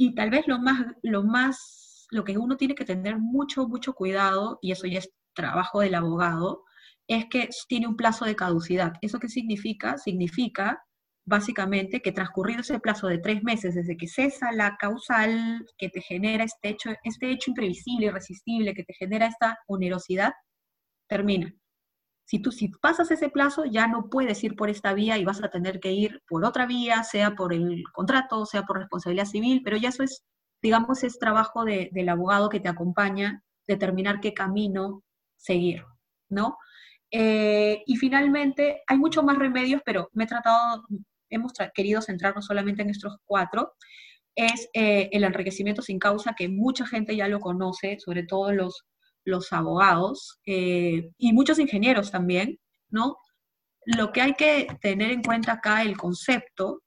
[0.00, 3.94] Y tal vez lo más, lo más, lo que uno tiene que tener mucho, mucho
[3.94, 6.62] cuidado, y eso ya es trabajo del abogado,
[7.08, 8.92] es que tiene un plazo de caducidad.
[9.02, 9.98] ¿Eso qué significa?
[9.98, 10.80] Significa
[11.24, 16.00] básicamente que transcurrido ese plazo de tres meses desde que cesa la causal que te
[16.00, 20.32] genera este hecho, este hecho imprevisible, irresistible, que te genera esta onerosidad,
[21.08, 21.52] termina.
[22.28, 25.42] Si tú si pasas ese plazo, ya no puedes ir por esta vía y vas
[25.42, 29.62] a tener que ir por otra vía, sea por el contrato, sea por responsabilidad civil,
[29.64, 30.26] pero ya eso es,
[30.60, 35.02] digamos, es trabajo del abogado que te acompaña, determinar qué camino
[35.38, 35.86] seguir,
[36.28, 36.58] ¿no?
[37.10, 40.84] Eh, y finalmente, hay muchos más remedios, pero me he tratado,
[41.30, 43.72] hemos querido centrarnos solamente en estos cuatro.
[44.34, 48.84] Es eh, el enriquecimiento sin causa, que mucha gente ya lo conoce, sobre todo los,
[49.24, 52.58] los abogados eh, y muchos ingenieros también,
[52.90, 53.16] ¿no?
[53.84, 56.82] Lo que hay que tener en cuenta acá, el concepto,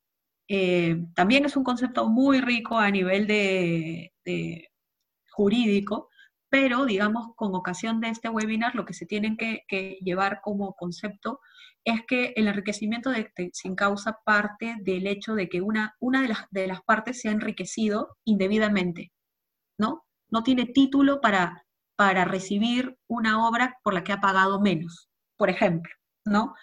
[1.16, 4.68] también es un concepto muy rico a nivel de, de
[5.32, 6.10] jurídico,
[6.52, 9.64] pero digamos, con ocasión de este webinar, lo que se tienen que,
[10.02, 11.40] llevar como concepto
[11.86, 16.28] es que el enriquecimiento de, sin causa parte del hecho de que una, una de,
[16.28, 19.14] las, de las partes se ha enriquecido indebidamente,
[19.80, 20.04] ¿no?
[20.30, 25.50] No tiene título para, para recibir una obra por la que ha pagado menos, por
[25.50, 25.92] ejemplo,
[26.26, 26.56] ¿no?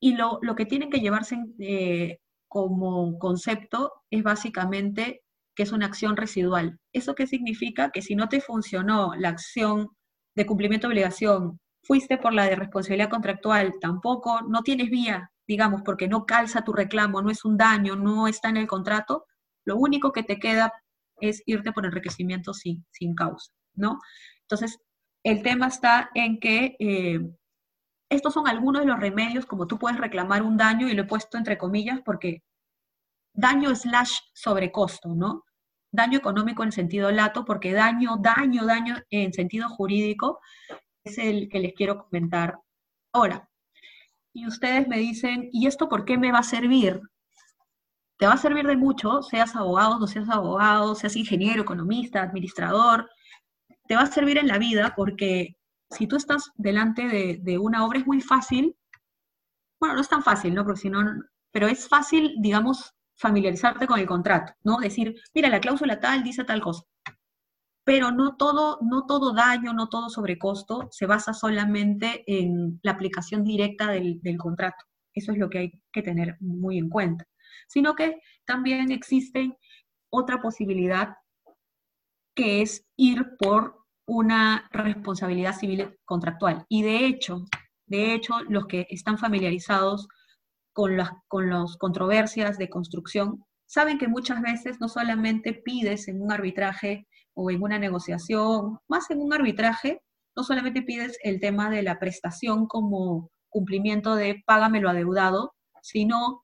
[0.00, 5.22] Y lo, que tienen que llevarse eh, como concepto es básicamente
[5.54, 6.78] que es una acción residual.
[6.92, 7.90] ¿Eso qué significa?
[7.90, 9.88] Que si no te funcionó la acción
[10.34, 15.82] de cumplimiento de obligación, fuiste por la de responsabilidad contractual, tampoco, no tienes vía, digamos,
[15.84, 19.26] porque no calza tu reclamo, no es un daño, no está en el contrato,
[19.64, 20.72] lo único que te queda
[21.20, 23.52] es irte por enriquecimiento sin, sin causa,
[24.42, 24.78] Entonces,
[25.24, 27.20] el tema está en que eh,
[28.10, 31.06] estos son algunos de los remedios, como tú puedes reclamar un daño, y lo he
[31.06, 32.42] puesto entre comillas porque
[33.32, 35.44] daño slash sobrecosto, ¿no?
[35.92, 40.40] Daño económico en sentido lato, porque daño, daño, daño en sentido jurídico
[41.04, 42.58] es el que les quiero comentar
[43.12, 43.48] ahora.
[44.32, 47.00] Y ustedes me dicen, ¿y esto por qué me va a servir?
[48.18, 53.08] Te va a servir de mucho, seas abogado, no seas abogado, seas ingeniero, economista, administrador,
[53.90, 55.56] te va a servir en la vida porque
[55.90, 57.08] si tú estás delante
[57.42, 58.76] de, una obra es muy fácil,
[59.80, 60.64] bueno, no es tan fácil, ¿no?
[60.64, 61.00] Porque si no,
[61.50, 64.78] pero es fácil, digamos, familiarizarte con el contrato, ¿no?
[64.78, 66.84] Decir, mira, la cláusula tal dice tal cosa.
[67.82, 73.42] Pero no todo, no todo daño, no todo sobrecosto se basa solamente en la aplicación
[73.42, 74.84] directa del, del contrato.
[75.12, 77.26] Eso es lo que hay que tener muy en cuenta.
[77.66, 79.58] Sino que también existe
[80.10, 81.16] otra posibilidad
[82.36, 83.79] que es ir por
[84.10, 86.64] una responsabilidad civil contractual.
[86.68, 87.44] Y de hecho,
[87.86, 90.08] de hecho, los que están familiarizados
[90.72, 96.20] con las con los controversias de construcción, saben que muchas veces no solamente pides en
[96.20, 100.02] un arbitraje o en una negociación, más en un arbitraje,
[100.36, 106.42] no solamente pides el tema de la prestación como cumplimiento de págame lo adeudado, sino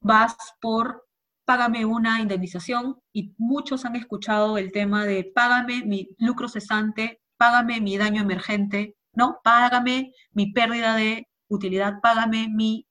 [0.00, 1.04] vas por
[1.48, 7.80] págame una indemnización y muchos han escuchado el tema de págame mi lucro cesante, págame
[7.80, 9.40] mi daño emergente, ¿no?
[9.42, 12.86] Págame mi pérdida de utilidad, págame mi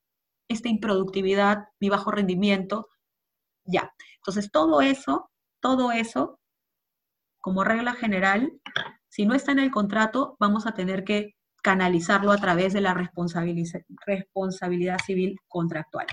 [0.48, 2.88] esta improductividad, mi bajo rendimiento,
[3.64, 3.94] ya.
[4.16, 6.40] Entonces, todo eso, todo eso,
[7.38, 8.60] como regla general,
[9.08, 12.96] si no está en el contrato, vamos a tener que canalizarlo a través de la
[12.96, 16.08] responsabilidad civil contractual.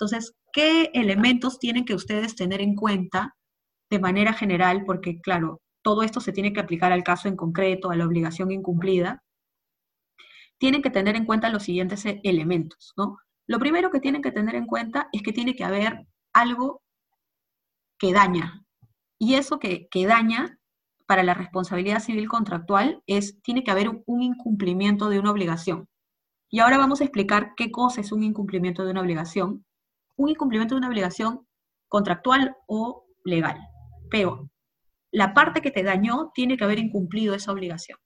[0.00, 3.34] Entonces, ¿qué elementos tienen que ustedes tener en cuenta
[3.90, 4.84] de manera general?
[4.84, 8.52] Porque, claro, todo esto se tiene que aplicar al caso en concreto, a la obligación
[8.52, 9.24] incumplida.
[10.58, 13.18] Tienen que tener en cuenta los siguientes elementos, ¿no?
[13.48, 16.82] Lo primero que tienen que tener en cuenta es que tiene que haber algo
[17.98, 18.62] que daña.
[19.18, 20.58] Y eso que, daña
[21.06, 25.88] para la responsabilidad civil contractual es, tiene que haber un, incumplimiento de una obligación.
[26.50, 29.64] Y ahora vamos a explicar qué cosa es un incumplimiento de una obligación.
[30.18, 31.46] Un incumplimiento de una obligación
[31.88, 33.58] contractual o legal.
[34.10, 34.50] Pero
[35.10, 37.98] la parte que te dañó tiene que haber incumplido esa obligación.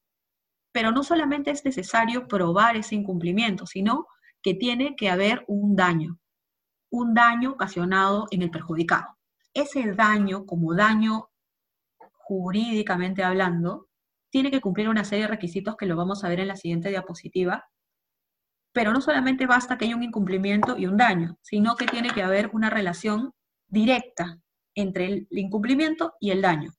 [0.73, 4.07] Pero no solamente es necesario probar ese incumplimiento, sino
[4.43, 6.19] que tiene que haber un daño,
[6.91, 9.19] un daño ocasionado en el perjudicado.
[9.55, 11.29] Ese daño, como daño
[12.13, 13.89] jurídicamente hablando,
[14.31, 16.89] tiene que cumplir una serie de requisitos que lo vamos a ver en la siguiente
[16.89, 17.67] diapositiva,
[18.73, 22.23] pero no solamente basta que haya un incumplimiento y un daño, sino que tiene que
[22.23, 23.33] haber una relación
[23.69, 24.39] directa
[24.75, 26.73] entre el incumplimiento y el daño.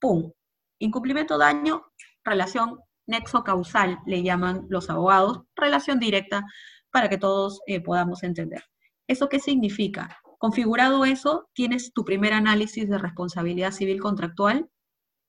[0.00, 0.32] ¡Pum!
[0.78, 1.84] Incumplimiento, daño,
[2.24, 6.44] relación nexo causal, le llaman los abogados, relación directa
[6.90, 8.64] para que todos eh, podamos entender.
[9.08, 10.18] ¿Eso qué significa?
[10.38, 14.68] Configurado eso, tienes tu primer análisis de responsabilidad civil contractual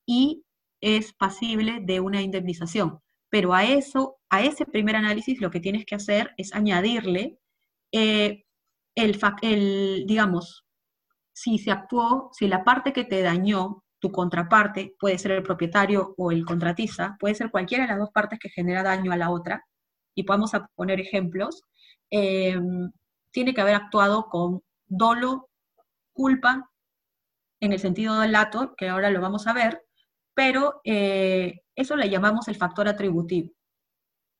[0.05, 0.43] y
[0.81, 2.99] es pasible de una indemnización.
[3.35, 7.37] Pero a eso, a ese primer análisis, lo que tienes que hacer es añadirle
[7.91, 8.45] eh,
[8.95, 10.65] el, digamos,
[11.33, 16.15] si se actuó, si la parte que te dañó, tu contraparte, puede ser el propietario
[16.17, 19.29] o el contratista, puede ser cualquiera de las dos partes que genera daño a la
[19.29, 19.65] otra,
[20.15, 21.61] y podemos poner ejemplos,
[22.11, 22.57] eh,
[23.31, 25.49] tiene que haber actuado con dolo,
[26.13, 26.71] culpa,
[27.59, 29.84] en el sentido del lato, que ahora lo vamos a ver,
[30.35, 33.51] pero eh, eso le llamamos el factor atributivo.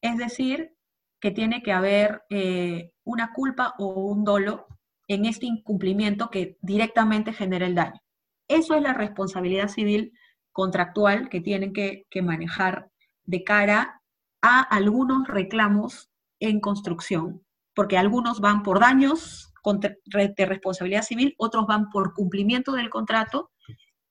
[0.01, 0.75] Es decir,
[1.19, 4.67] que tiene que haber eh, una culpa o un dolo
[5.07, 7.99] en este incumplimiento que directamente genera el daño.
[8.47, 10.13] Eso es la responsabilidad civil
[10.51, 12.89] contractual que tienen que, manejar
[13.23, 14.01] de cara
[14.41, 21.89] a algunos reclamos en construcción, porque algunos van por daños de responsabilidad civil, otros van
[21.89, 23.51] por cumplimiento del contrato,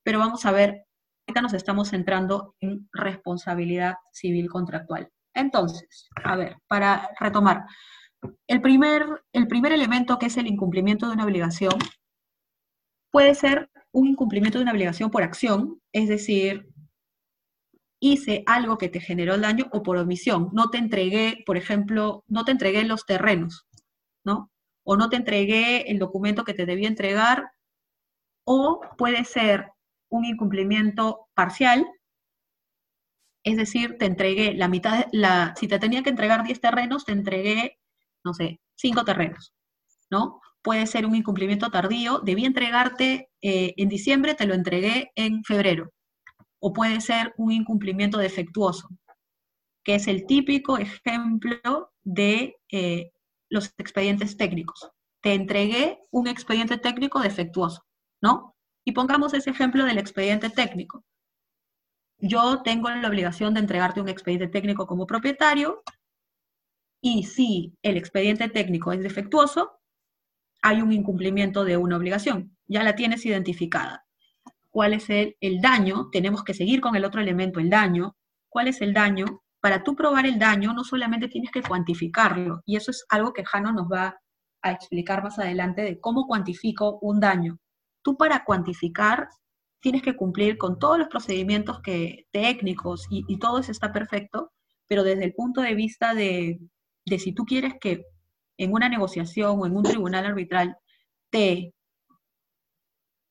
[0.03, 0.84] pero vamos a ver,
[1.27, 5.11] ahorita nos estamos centrando en responsabilidad civil contractual.
[5.35, 7.65] Entonces, a ver, para retomar,
[8.47, 11.75] el primer, el primer elemento que es el incumplimiento de una obligación
[13.11, 16.69] puede ser un incumplimiento de una obligación por acción, es decir,
[18.01, 20.51] hice algo que te generó daño o por omisión.
[20.53, 23.67] No te entregué, por ejemplo, no te entregué los terrenos,
[24.25, 24.51] ¿no?
[24.85, 27.51] O no te entregué el documento que te debía entregar,
[28.45, 29.74] o puede ser
[30.17, 31.87] un incumplimiento parcial,
[33.45, 37.13] es decir, te entregué la mitad, la, si te tenía que entregar 10 terrenos, te
[37.13, 37.79] entregué
[38.25, 39.55] no sé, cinco terrenos,
[40.11, 40.41] ¿no?
[40.63, 45.93] Puede ser un incumplimiento tardío, debí entregarte eh, en diciembre, te lo entregué en febrero.
[46.59, 48.89] O puede ser un incumplimiento defectuoso,
[49.85, 53.13] que es el típico ejemplo de eh,
[53.51, 54.91] los expedientes técnicos.
[55.23, 57.83] Te entregué un expediente técnico defectuoso,
[58.23, 58.54] ¿no?
[58.85, 61.05] Y pongamos ese ejemplo del expediente técnico.
[62.19, 65.83] Yo tengo la obligación de entregarte un expediente técnico como propietario,
[67.01, 69.79] y si el expediente técnico es defectuoso,
[70.63, 72.57] hay un incumplimiento de una obligación.
[72.67, 74.07] Ya la tienes identificada.
[74.71, 76.09] ¿Cuál es el, daño?
[76.11, 78.17] Tenemos que seguir con el otro elemento, el daño.
[78.49, 79.43] ¿Cuál es el daño?
[79.61, 83.45] Para tú probar el daño, no solamente tienes que cuantificarlo, y eso es algo que
[83.45, 84.19] Jano nos va
[84.63, 87.59] a explicar más adelante de cómo cuantifico un daño.
[88.05, 89.29] Tú para cuantificar
[89.81, 94.53] tienes que cumplir con todos los procedimientos que, técnicos y, todo eso está perfecto,
[94.87, 96.61] pero desde el punto de vista de,
[97.07, 98.05] de si tú quieres que
[98.59, 100.77] en una negociación o en un tribunal arbitral
[101.31, 101.75] te,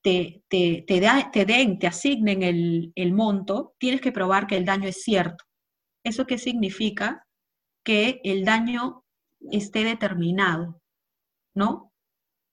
[0.02, 4.90] te, te, te, den, te asignen el, el monto, tienes que probar que el daño
[4.90, 5.44] es cierto.
[6.04, 7.26] ¿Eso qué significa?
[7.84, 9.04] Que el daño
[9.52, 10.82] esté determinado,
[11.56, 11.92] ¿no?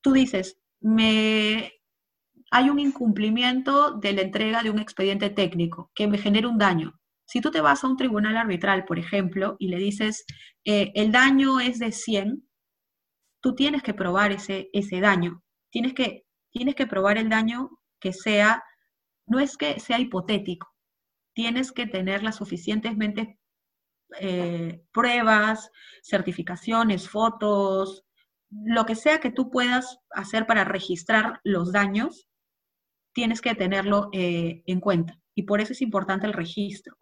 [0.01, 1.73] Tú dices, me,
[2.51, 6.99] hay un incumplimiento de la entrega de un expediente técnico que me genera un daño.
[7.25, 10.25] Si tú te vas a un tribunal arbitral, por ejemplo, y le dices,
[10.65, 12.49] eh, el daño es de 100,
[13.41, 15.43] tú tienes que probar ese, ese daño.
[15.71, 18.65] Tienes que, tienes que probar el daño que sea,
[19.27, 20.75] no es que sea hipotético,
[21.35, 23.39] tienes que tener las suficientemente
[24.19, 25.71] eh, pruebas,
[26.03, 28.05] certificaciones, fotos,
[28.51, 32.29] lo que sea que tú puedas hacer para registrar los daños,
[33.13, 35.19] tienes que tenerlo eh, en cuenta.
[35.35, 36.97] Y por eso es importante el registro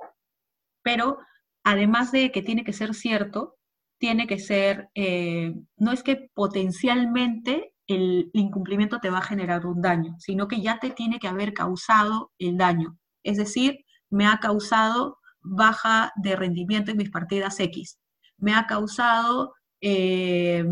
[0.88, 1.18] pero
[1.64, 3.56] además de que tiene que ser cierto,
[3.98, 9.82] tiene que ser, eh, no es que potencialmente el incumplimiento te va a generar un
[9.82, 12.96] daño, sino que ya te tiene que haber causado el daño.
[13.22, 17.98] Es decir, me ha causado baja de rendimiento en mis partidas X,
[18.38, 20.64] me ha causado eh,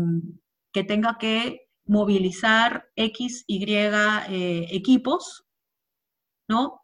[0.73, 5.45] que tenga que movilizar X, Y eh, equipos,
[6.47, 6.81] ¿no?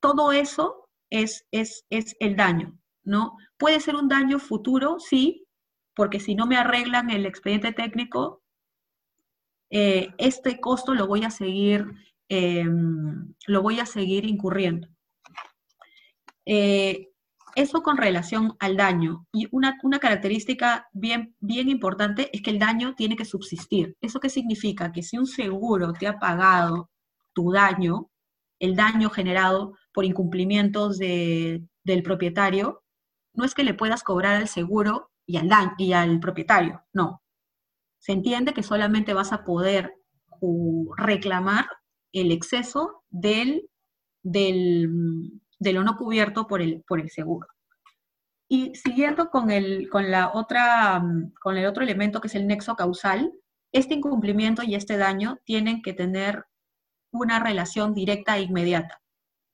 [0.00, 1.84] Todo eso es, es,
[2.20, 3.36] el daño, ¿no?
[3.58, 5.46] Puede ser un daño futuro, sí,
[5.94, 8.42] porque si no me arreglan el expediente técnico,
[9.70, 11.86] eh, este costo lo voy a seguir
[12.28, 14.88] em, lo voy a seguir incurriendo.
[16.46, 17.13] Eh,
[17.54, 19.26] eso con relación al daño.
[19.32, 23.96] Y una, característica bien, bien importante es que el daño tiene que subsistir.
[24.00, 24.92] ¿Eso qué significa?
[24.92, 26.90] Que si un seguro te ha pagado
[27.32, 28.10] tu daño,
[28.58, 32.82] el daño generado por incumplimientos del propietario,
[33.34, 35.48] no es que le puedas cobrar al seguro y al,
[35.78, 37.22] y al propietario, no.
[37.98, 39.94] Se entiende que solamente vas a poder
[40.96, 41.66] reclamar
[42.12, 43.68] el exceso del,
[44.22, 47.48] del, de lo no cubierto por el, por el seguro.
[48.48, 51.02] Y siguiendo con el, con, la otra,
[51.40, 53.32] con el otro elemento que es el nexo causal,
[53.72, 56.44] este incumplimiento y este daño tienen que tener
[57.10, 59.00] una relación directa e inmediata.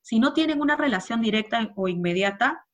[0.03, 2.67] Si no tienen una relación directa o inmediata,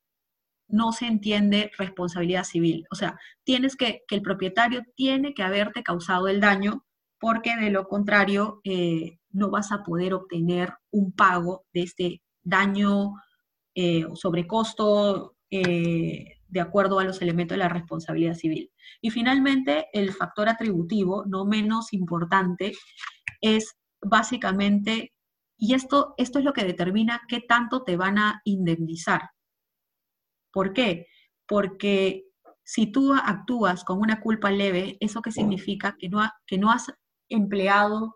[0.68, 2.87] no se entiende responsabilidad civil.
[2.91, 6.85] O sea, tienes que, que el propietario tiene que haberte causado el daño
[7.18, 13.14] porque de lo contrario eh, no vas a poder obtener un pago de este daño
[13.74, 18.70] eh, sobrecosto eh, de acuerdo a los elementos de la responsabilidad civil.
[19.03, 22.72] Y finalmente, el factor atributivo, no menos importante,
[23.40, 25.12] es básicamente,
[25.59, 29.30] y esto, esto es lo que determina qué tanto te van a indemnizar.
[30.53, 31.07] ¿Por qué?
[31.47, 32.26] Porque
[32.64, 35.97] si tú actúas con una culpa leve, ¿eso qué significa?
[35.99, 36.92] Que no, que no has
[37.28, 38.16] empleado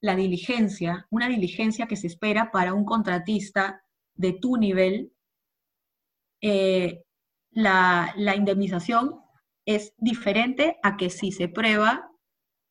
[0.00, 3.82] la diligencia, una diligencia que se espera para un contratista
[4.14, 5.12] de tu nivel,
[6.40, 7.02] eh,
[7.50, 9.20] la, la indemnización
[9.64, 12.10] es diferente a que si se prueba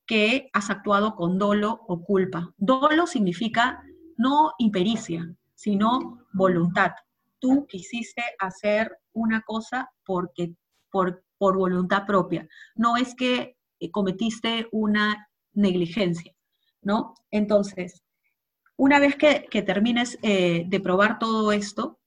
[0.07, 2.53] que has actuado con dolo o culpa.
[2.57, 3.83] Dolo significa
[4.17, 6.91] no impericia, sino voluntad.
[7.39, 10.53] Tú quisiste hacer una cosa porque,
[10.89, 12.47] por, por voluntad propia.
[12.75, 16.33] No es que eh, cometiste una negligencia,
[16.87, 17.15] ¿no?
[17.31, 18.01] Entonces,
[18.77, 21.99] una vez que, termines eh, de probar todo esto,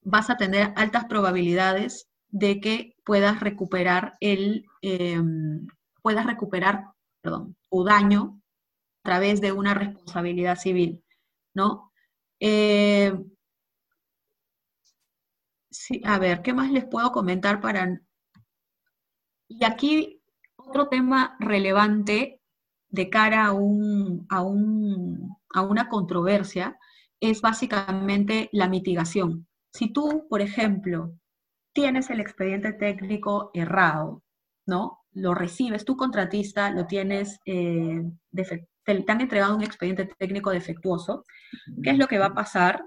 [0.00, 5.66] vas a tener altas probabilidades de que puedas recuperar el, em,
[6.02, 6.86] puedas recuperar,
[7.20, 8.40] perdón, o daño
[9.02, 11.04] a través de una responsabilidad civil,
[11.54, 11.92] ¿no?
[12.40, 13.12] Eh,
[15.70, 18.00] sí, a ver, ¿qué más les puedo comentar para...
[19.48, 20.22] Y aquí
[20.56, 22.40] otro tema relevante
[22.94, 24.38] de cara a, un, a,
[25.58, 26.78] a una controversia
[27.20, 29.46] es básicamente la mitigación.
[29.72, 31.12] Si tú, por ejemplo,
[31.72, 34.22] tienes el expediente técnico errado,
[34.66, 35.00] ¿no?
[35.12, 41.24] Lo recibes, tu contratista lo tienes, eh, te, han entregado un expediente técnico defectuoso,
[41.82, 42.84] ¿qué es lo que va a pasar?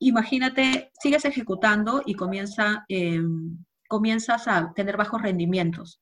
[0.00, 6.00] Imagínate, sigues ejecutando y comienza, em, comienzas a tener bajos rendimientos,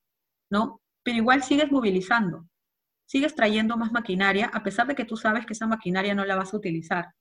[0.51, 0.81] ¿no?
[1.05, 2.49] Pero igual sigues movilizando
[3.09, 6.37] sigues trayendo más maquinaria a pesar de que tú sabes que esa maquinaria no la
[6.37, 7.15] vas a utilizar.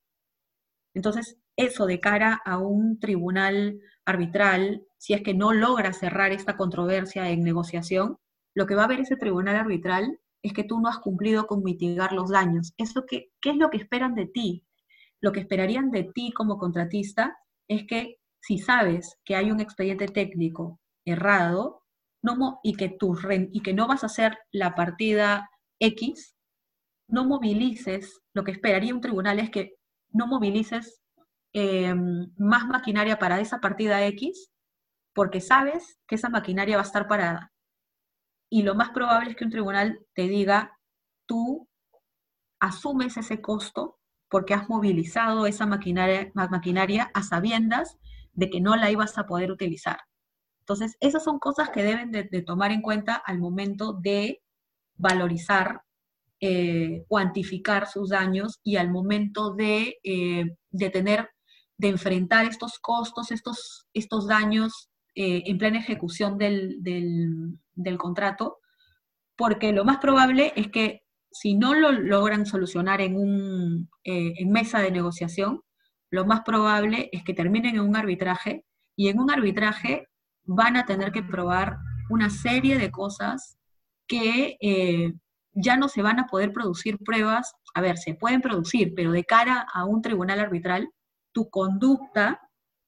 [0.94, 6.58] Entonces, eso de cara a un tribunal arbitral, si es que no logra cerrar esta
[6.58, 8.18] controversia en negociación,
[8.54, 11.64] lo que va a ver ese tribunal arbitral es que tú no has cumplido con
[11.64, 12.74] mitigar los daños.
[12.78, 14.66] Eso que, ¿Qué es lo que esperan de ti?
[15.22, 20.08] Lo que esperarían de ti como contratista es que si sabes que hay un expediente
[20.08, 21.84] técnico errado
[22.64, 23.18] y, que tu,
[23.54, 25.50] y que no vas a hacer la partida
[25.80, 26.36] X,
[27.08, 29.76] no movilices, lo que esperaría un tribunal es que
[30.12, 31.02] no movilices
[31.54, 34.52] em, más maquinaria para esa partida X,
[35.14, 37.52] porque sabes que esa maquinaria va a estar parada.
[38.50, 40.78] Y lo más probable es que un tribunal te diga,
[41.26, 41.68] tú
[42.60, 44.00] asumes ese costo
[44.30, 47.98] porque has movilizado esa maquinaria, maquinaria a sabiendas
[48.34, 50.00] de que no la ibas a poder utilizar.
[50.60, 54.42] Entonces, esas son cosas que deben de tomar en cuenta al momento de
[54.98, 55.82] valorizar,
[56.40, 61.30] eh, cuantificar sus daños y al momento de, eh, de, tener,
[61.78, 68.60] de enfrentar estos costos, estos, estos daños eh, en plena ejecución del, del, contrato,
[69.36, 74.80] porque lo más probable es que si no lo logran solucionar en, un, en mesa
[74.80, 75.62] de negociación,
[76.10, 78.64] lo más probable es que terminen en un arbitraje
[78.96, 80.08] y en un arbitraje
[80.46, 81.78] van a tener que probar
[82.10, 83.57] una serie de cosas
[84.08, 85.14] que eh,
[85.54, 89.26] ya no se van a poder producir pruebas, a ver, se pueden producir, pero de
[89.26, 90.90] cara a un tribunal arbitral,
[91.34, 92.42] tu conducta,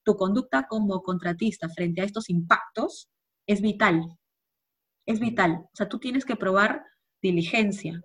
[0.03, 3.09] tu conducta como contratista frente a estos impactos
[3.47, 4.17] es vital.
[5.05, 5.63] Es vital.
[5.63, 6.83] O sea, tú tienes que probar
[7.21, 8.01] diligencia.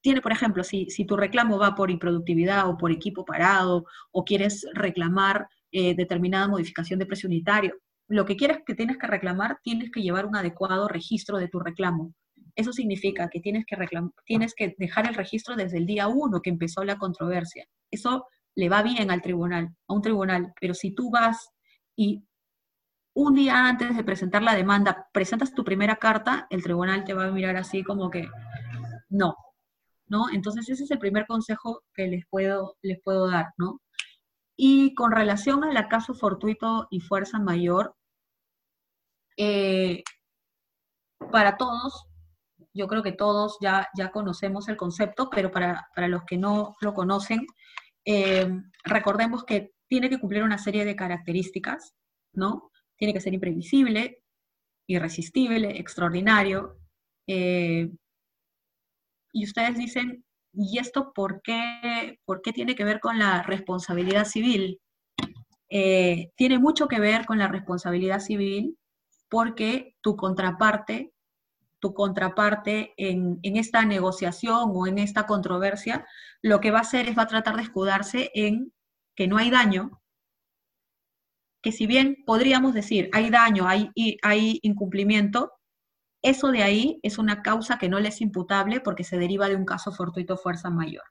[0.00, 4.24] Tiene, por ejemplo, si, si tu reclamo va por improductividad o por equipo parado, o
[4.24, 7.74] quieres reclamar eh, determinada modificación de precio unitario,
[8.08, 11.60] lo que quieras que tienes que reclamar, tienes que llevar un adecuado registro de tu
[11.60, 12.14] reclamo.
[12.54, 13.76] Eso significa que tienes que,
[14.24, 17.66] tienes que dejar el registro desde el día uno que empezó la controversia.
[17.90, 21.50] Eso le va bien al tribunal, a un tribunal, pero si tú vas
[21.94, 22.24] y
[23.14, 27.26] un día antes de presentar la demanda presentas tu primera carta, el tribunal te va
[27.26, 28.28] a mirar así como que
[29.08, 29.36] no,
[30.06, 30.30] ¿no?
[30.30, 33.80] Entonces ese es el primer consejo que les puedo, les puedo dar, ¿no?
[34.56, 37.94] Y con relación al caso fortuito y fuerza mayor,
[39.38, 40.02] eh,
[41.30, 42.06] para todos,
[42.74, 46.92] yo creo que todos ya, ya conocemos el concepto, pero para, los que no lo
[46.92, 47.46] conocen,
[48.04, 48.50] eh,
[48.82, 51.94] recordemos que tiene que cumplir una serie de características,
[52.32, 52.72] ¿no?
[52.96, 54.24] Tiene que ser imprevisible,
[54.88, 56.76] irresistible, extraordinario.
[57.28, 57.88] Eh,
[59.32, 64.24] y ustedes dicen, ¿y esto por qué, por qué tiene que ver con la responsabilidad
[64.24, 64.80] civil?
[65.68, 68.77] Tiene mucho que ver con la responsabilidad civil
[69.28, 71.12] porque tu contraparte,
[71.80, 76.06] tu contraparte en, en, esta negociación o en esta controversia,
[76.42, 78.72] lo que va a hacer es va a tratar de escudarse en
[79.14, 80.00] que no hay daño,
[81.62, 83.90] que si bien podríamos decir hay daño, hay,
[84.22, 85.52] hay incumplimiento,
[86.22, 89.56] eso de ahí es una causa que no le es imputable porque se deriva de
[89.56, 91.04] un caso fortuito fuerza mayor.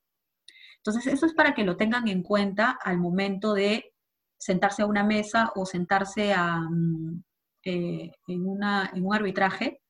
[0.78, 3.94] Entonces, eso es para que lo tengan en cuenta al momento de
[4.38, 7.24] sentarse a una mesa o sentarse a, mm,
[7.68, 9.82] eh, en, una, en, un arbitraje.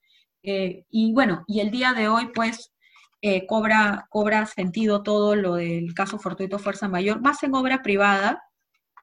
[0.44, 2.74] Eh, y bueno, y el día de hoy, pues,
[3.22, 8.44] eh, cobra, cobra sentido todo lo del caso fortuito fuerza mayor, más en obra privada,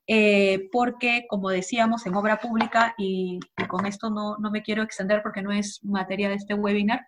[0.06, 5.42] eh, porque, como decíamos, en obra pública, y, con esto no, me quiero extender porque
[5.42, 7.06] no es materia de este webinar,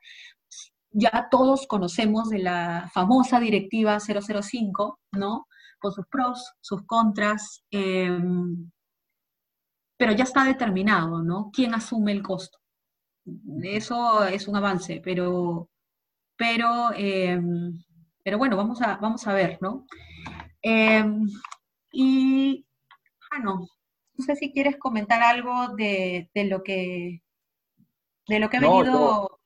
[0.91, 5.47] ya todos conocemos de la famosa directiva 005, ¿no?
[5.79, 8.71] Con sus pros, sus contras, em,
[9.97, 11.51] pero ya está determinado, ¿no?
[11.53, 12.59] ¿Quién asume el costo?
[13.63, 15.69] Eso es un avance, pero,
[16.37, 17.83] pero, em,
[18.23, 19.87] pero bueno, vamos a, vamos a ver, ¿no?
[20.63, 21.27] Em,
[21.93, 22.67] y
[23.43, 23.69] no.
[24.15, 27.23] No sé si quieres comentar algo de, lo que
[28.29, 29.41] de lo que ha venido.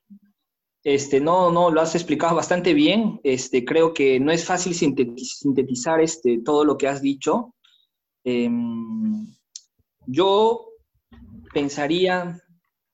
[0.83, 3.21] Este, no, no, lo has explicado bastante bien.
[3.25, 7.55] Este, creo que no es fácil sintetizar este, todo lo que has dicho.
[8.25, 9.27] Em,
[10.11, 10.67] yo
[11.53, 12.43] pensaría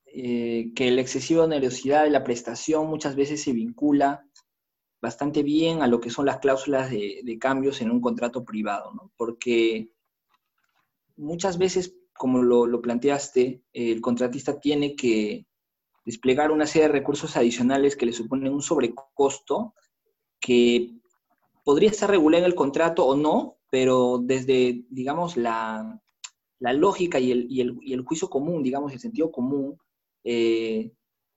[0.05, 4.23] eh, que la excesiva onerosidad de la prestación muchas veces se vincula
[5.01, 9.11] bastante bien a lo que son las cláusulas de, cambios en un contrato privado, ¿no?
[9.15, 9.93] Porque
[11.15, 15.45] muchas veces, como lo, planteaste, el contratista tiene que
[16.05, 19.75] desplegar una serie de recursos adicionales que le suponen un sobrecosto
[20.39, 20.93] que
[21.63, 26.01] podría estar regulado en el contrato o no, pero desde, digamos, la,
[26.59, 29.77] lógica y el, juicio común, digamos, el sentido común,
[30.23, 30.91] eh,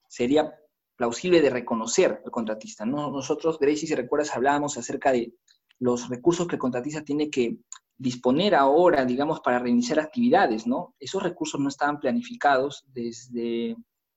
[0.08, 0.54] sería
[0.96, 2.84] plausible de reconocer al contratista.
[2.84, 5.32] Nosotros, Gracie, si recuerdas, hablábamos acerca de
[5.78, 7.58] los recursos que el contratista tiene que
[7.96, 10.94] disponer ahora, digamos, para reiniciar actividades, ¿no?
[10.98, 13.76] Esos recursos no estaban planificados desde,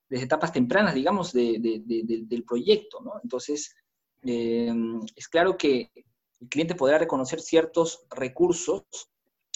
[0.09, 3.13] etapas tempranas, digamos, del proyecto, ¿no?
[3.21, 3.75] Entonces,
[4.21, 4.73] eh,
[5.15, 8.83] es claro que el cliente podrá reconocer ciertos recursos,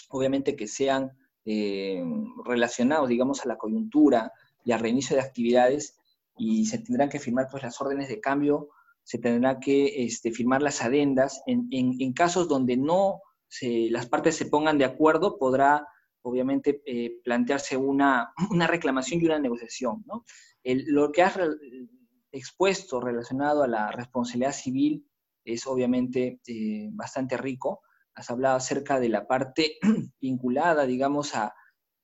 [0.10, 1.12] obviamente que sean
[1.48, 2.04] eh,
[2.46, 4.32] relacionados, digamos, a la coyuntura
[4.64, 5.98] y al reinicio de actividades,
[6.38, 8.70] y se tendrán que firmar pues, las órdenes de cambio,
[9.04, 13.22] se tendrá que este, firmar las adendas en, en casos donde no
[13.62, 15.88] las partes se pongan de acuerdo, podrá
[16.22, 18.34] obviamente eh, plantearse una,
[18.68, 20.04] reclamación y una negociación.
[20.64, 21.40] lo que has
[22.32, 25.08] expuesto relacionado a la responsabilidad civil
[25.46, 27.82] es obviamente eh, bastante rico.
[28.18, 29.78] Has hablado acerca de la parte
[30.20, 31.54] vinculada, digamos, a,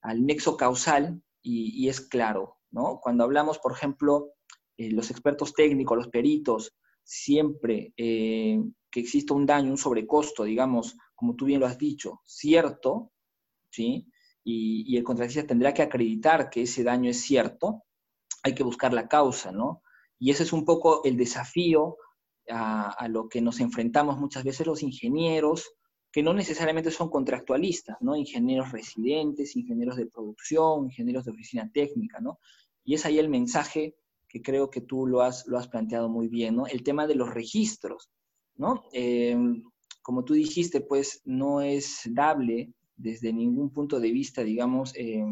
[0.01, 2.99] al nexo causal y, es claro, ¿no?
[3.01, 4.30] Cuando hablamos, por ejemplo,
[4.78, 7.93] eh, los expertos técnicos, los peritos, siempre
[8.93, 13.11] que exista un daño, un sobrecosto, digamos, como tú bien lo has dicho, cierto,
[13.72, 14.07] ¿sí?
[14.43, 17.84] Y, el contratista tendrá que acreditar que ese daño es cierto,
[18.43, 19.82] hay que buscar la causa, ¿no?
[20.20, 21.97] Y ese es un poco el desafío
[22.49, 25.74] a, lo que nos enfrentamos muchas veces los ingenieros,
[26.14, 28.16] que no necesariamente son contractualistas, ¿no?
[28.16, 32.38] Ingenieros residentes, ingenieros de producción, ingenieros de oficina técnica, ¿no?
[32.86, 33.95] Y es ahí el mensaje
[34.30, 36.68] que creo que tú lo has, planteado muy bien, ¿no?
[36.68, 38.11] El tema de los registros,
[38.55, 38.84] ¿no?
[38.93, 39.36] Eh,
[40.03, 45.26] como tú dijiste, pues no es dable desde ningún punto de vista, digamos, eh,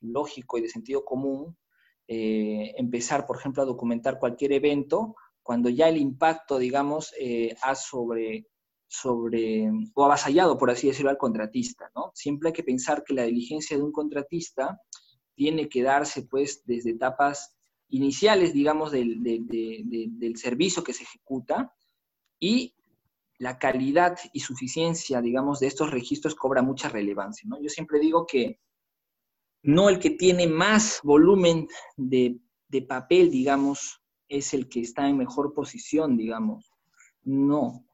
[0.00, 1.56] lógico y de sentido común,
[2.08, 7.12] eh, empezar, por ejemplo, a documentar cualquier evento cuando ya el impacto, digamos,
[7.62, 8.46] ha sobre,
[8.90, 12.10] sobre, o avasallado, por así decirlo, al contratista, ¿no?
[12.12, 14.80] Siempre hay que pensar que la diligencia de un contratista
[15.36, 17.56] tiene que darse, pues, desde etapas
[17.88, 21.72] iniciales, digamos, del, servicio que se ejecuta
[22.40, 22.74] y
[23.38, 27.48] la calidad y suficiencia, digamos, de estos registros cobra mucha relevancia.
[27.48, 27.62] ¿no?
[27.62, 28.58] Yo siempre digo que
[29.62, 35.16] no el que tiene más volumen de, de, papel, digamos, es el que está en
[35.16, 36.72] mejor posición, digamos.
[37.22, 37.84] No,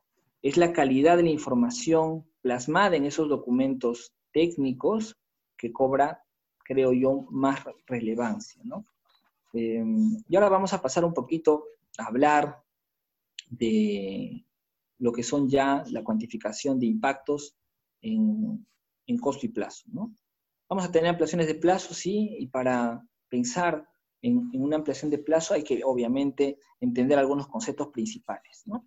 [0.49, 5.17] es la calidad de la información plasmada en esos documentos técnicos
[5.57, 6.23] que cobra,
[6.59, 8.87] creo yo, más relevancia, ¿no?
[9.53, 11.65] Em, y ahora vamos a pasar un poquito
[11.99, 12.63] a hablar
[13.49, 14.47] de
[14.99, 17.57] lo que son ya la cuantificación de impactos
[18.01, 18.65] en,
[19.21, 19.85] costo y plazo.
[19.93, 20.15] ¿no?
[20.69, 23.89] Vamos a tener ampliaciones de plazo, sí, y para pensar
[24.23, 28.63] en, una ampliación de plazo hay que obviamente entender algunos conceptos principales.
[28.67, 28.87] ¿no?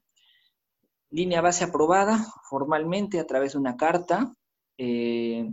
[1.12, 4.34] Línea base aprobada formalmente a través de una carta.
[4.78, 5.52] Eh,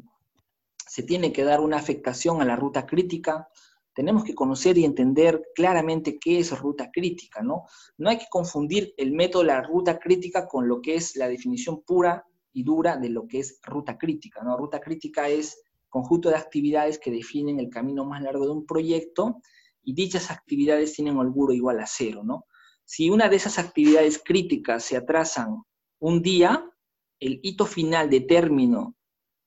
[0.76, 3.48] se tiene que dar una afectación a la ruta crítica
[3.96, 7.64] tenemos que conocer y entender claramente qué es ruta crítica, ¿no?
[7.96, 11.28] No hay que confundir el método de la ruta crítica con lo que es la
[11.28, 14.54] definición pura y dura de lo que es ruta crítica, ¿no?
[14.54, 19.40] Ruta crítica es conjunto de actividades que definen el camino más largo de un proyecto
[19.82, 22.44] y dichas actividades tienen holguro igual a cero, ¿no?
[22.88, 25.64] Si una de esas actividades críticas se atrasan
[25.98, 26.70] un día,
[27.18, 28.94] el hito final de término,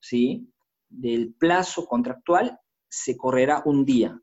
[0.02, 0.52] ¿sí?
[0.90, 2.60] del plazo contractual
[2.90, 4.22] se correrá un día.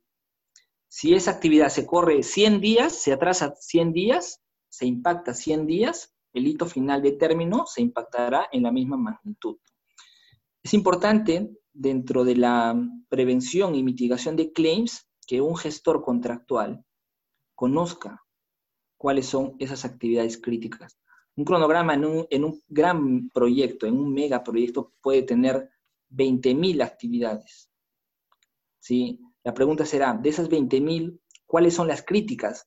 [0.87, 6.14] Si esa actividad se corre 100 días, se atrasa 100 días, se impacta 100 días,
[6.35, 9.57] el hito final de término se impactará en la misma magnitud.
[10.62, 16.85] Es importante dentro de la prevención y mitigación de claims que un gestor contractual
[17.55, 18.26] conozca
[18.97, 20.99] cuáles son esas actividades críticas.
[21.37, 22.05] Un cronograma en
[22.45, 25.71] un, gran proyecto, en un megaproyecto, puede tener
[26.11, 27.71] 20.000 actividades.
[28.79, 29.21] ¿sí?
[29.45, 32.67] La pregunta será, de esas 20.000, ¿cuáles son las críticas?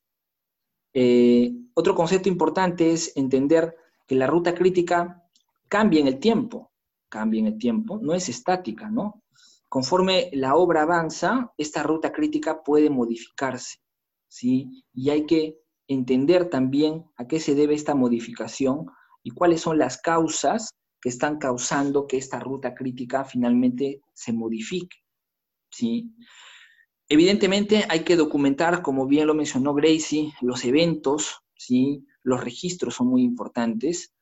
[0.92, 3.76] Eh, otro concepto importante es entender
[4.06, 5.24] que la ruta crítica
[5.68, 6.72] cambia en el tiempo,
[7.08, 9.22] cambia en el tiempo, no es estática, ¿no?
[9.68, 13.78] Conforme la obra avanza, esta ruta crítica puede modificarse,
[14.26, 14.84] ¿sí?
[14.92, 15.60] Y hay que
[15.90, 18.86] entender también a qué se debe esta modificación
[19.24, 20.70] y cuáles son las causas
[21.00, 24.98] que están causando que esta ruta crítica finalmente se modifique,
[25.70, 26.14] ¿sí?
[27.08, 32.06] Evidentemente hay que documentar, como bien lo mencionó Gracie, los eventos, ¿sí?
[32.22, 34.12] los registros son muy importantes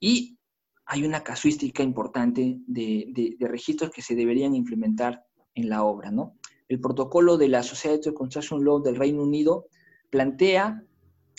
[0.00, 0.36] y
[0.84, 6.10] hay una casuística importante de, registros que se deberían implementar en la obra.
[6.10, 6.34] ¿no?
[6.66, 9.68] El protocolo de la Society of Construction Law del Reino Unido
[10.10, 10.82] plantea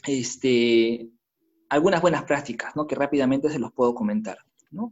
[0.06, 1.10] este,
[1.70, 2.88] algunas buenas prácticas ¿no?
[2.88, 4.38] que rápidamente se los puedo comentar,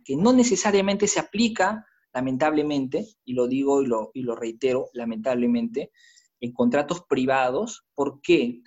[0.04, 5.92] que no necesariamente se aplica lamentablemente, y lo digo y lo, y lo reitero, lamentablemente,
[6.40, 7.86] en contratos privados.
[7.96, 8.62] ¿Por qué?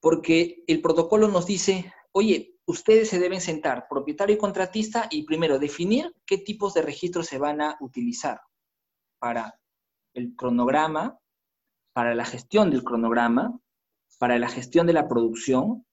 [0.00, 5.58] Porque el protocolo nos dice, oye, ustedes se deben sentar, propietario y contratista, y primero
[5.58, 8.40] definir qué tipos de registros se van a utilizar
[9.18, 9.60] para
[10.14, 11.18] el cronograma,
[11.92, 13.58] para la gestión del cronograma,
[14.18, 15.84] para la gestión de la producción,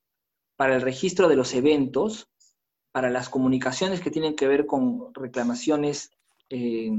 [0.55, 2.29] para el registro de los eventos,
[2.91, 6.11] para las comunicaciones que tienen que ver con reclamaciones
[6.49, 6.91] eh,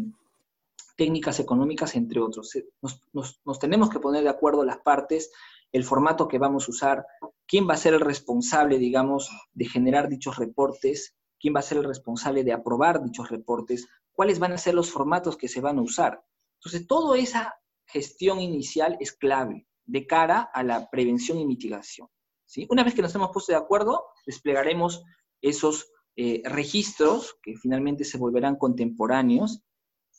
[0.96, 2.54] técnicas económicas, entre otros.
[2.56, 2.66] Eh,
[3.12, 5.32] nos, tenemos que poner de acuerdo las partes,
[5.72, 7.06] el formato que vamos a usar,
[7.46, 11.78] quién va a ser el responsable, digamos, de generar dichos reportes, quién va a ser
[11.78, 15.78] el responsable de aprobar dichos reportes, cuáles van a ser los formatos que se van
[15.78, 16.24] a usar.
[16.58, 17.54] Entonces, toda esa
[17.86, 22.08] gestión inicial es clave de cara a la prevención y mitigación.
[22.46, 22.66] ¿sí?
[22.70, 25.02] Una vez que nos hemos puesto de acuerdo, desplegaremos
[25.40, 29.62] esos eh, registros que finalmente se volverán contemporáneos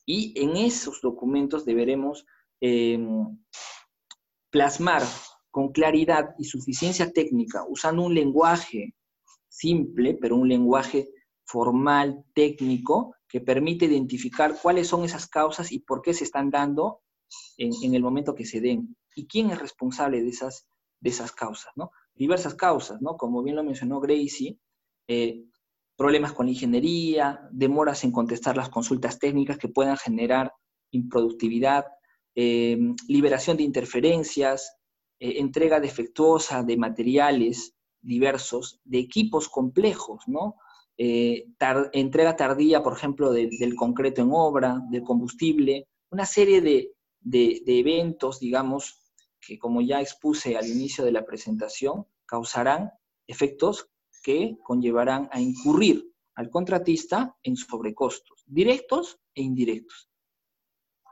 [0.06, 2.26] y en esos documentos deberemos
[2.62, 3.40] em,
[4.52, 5.04] plasmar
[5.50, 8.94] con claridad y suficiencia técnica, usando un lenguaje
[9.48, 11.10] simple, pero un lenguaje
[11.46, 17.02] formal, técnico, que permite identificar cuáles son esas causas y por qué se están dando
[17.58, 20.68] en, el momento que se den, y quién es responsable de esas,
[21.00, 21.92] de esas causas, ¿no?
[22.14, 23.18] Diversas causas, ¿no?
[23.18, 24.60] Como bien lo mencionó Gracie,
[25.08, 25.44] eh,
[25.96, 30.52] problemas con ingeniería, demoras en contestar las consultas técnicas que puedan generar
[30.92, 31.86] improductividad,
[32.36, 34.78] eh, liberación de interferencias,
[35.20, 40.56] eh, entrega defectuosa de materiales diversos, de equipos complejos, ¿no?
[40.98, 48.40] Entrega tardía, por ejemplo, del concreto en obra, del combustible, una serie de, de eventos,
[48.40, 49.05] digamos,
[49.46, 52.92] que como ya expuse al inicio de la presentación, causarán
[53.28, 53.90] efectos
[54.24, 60.10] que conllevarán a incurrir al contratista en sobrecostos, directos e indirectos.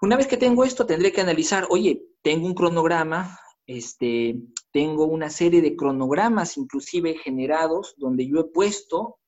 [0.01, 5.29] Una vez que tengo esto, tendré que analizar, oye, tengo un cronograma este, tengo una
[5.29, 9.19] serie de cronogramas inclusive generados donde yo he puesto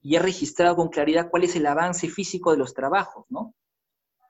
[0.00, 3.54] y he registrado con claridad cuál es el avance físico de los trabajos, ¿no?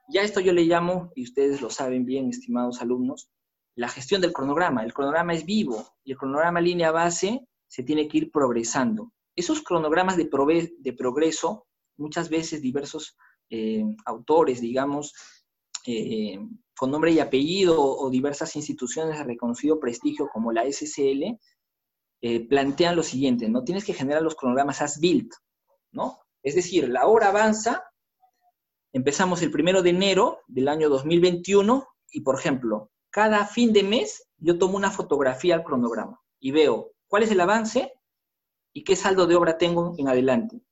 [0.08, 3.30] Ya esto yo le llamo, y ustedes lo saben bien, estimados alumnos,
[3.74, 4.84] la gestión del cronograma.
[4.84, 9.12] El cronograma es vivo y el cronograma línea base se tiene que ir progresando.
[9.34, 11.66] Esos cronogramas de, progreso,
[11.96, 13.16] muchas veces diversos
[13.48, 15.14] eh, autores, digamos,
[15.86, 16.38] eh,
[16.76, 21.38] con nombre y apellido o diversas instituciones de reconocido prestigio como la SCL,
[22.20, 23.64] eh, plantean lo siguiente, ¿no?
[23.64, 25.32] Tienes que generar los cronogramas as built,
[25.90, 26.20] ¿no?
[26.42, 27.82] Es decir, la hora avanza,
[28.92, 34.26] empezamos el primero de enero del año 2021 y, por ejemplo, cada fin de mes
[34.38, 37.92] yo tomo una fotografía al cronograma y veo cuál es el avance
[38.72, 40.62] y qué saldo de obra tengo en adelante.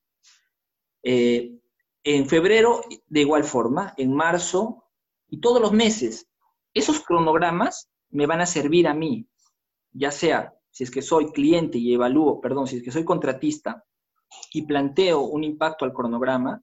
[1.02, 1.60] Eh,
[2.02, 4.86] en febrero, de igual forma, en marzo
[5.28, 6.28] y todos los meses.
[6.72, 9.28] Esos cronogramas me van a servir a mí,
[9.92, 13.84] ya sea si es que soy cliente y evalúo, perdón, si es que soy contratista
[14.52, 16.62] y planteo un impacto al cronograma,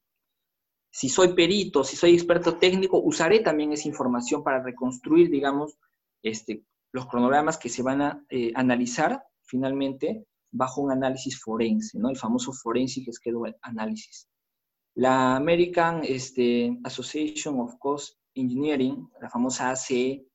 [0.98, 5.78] si soy perito, si soy experto técnico, usaré también esa información para reconstruir, digamos,
[6.24, 12.10] este, los cronogramas que se van a eh, analizar finalmente bajo un análisis forense, ¿no?
[12.10, 14.28] El famoso Forensic Schedule Analysis.
[14.96, 20.26] La American este, Association of Cost Engineering, la famosa ACE,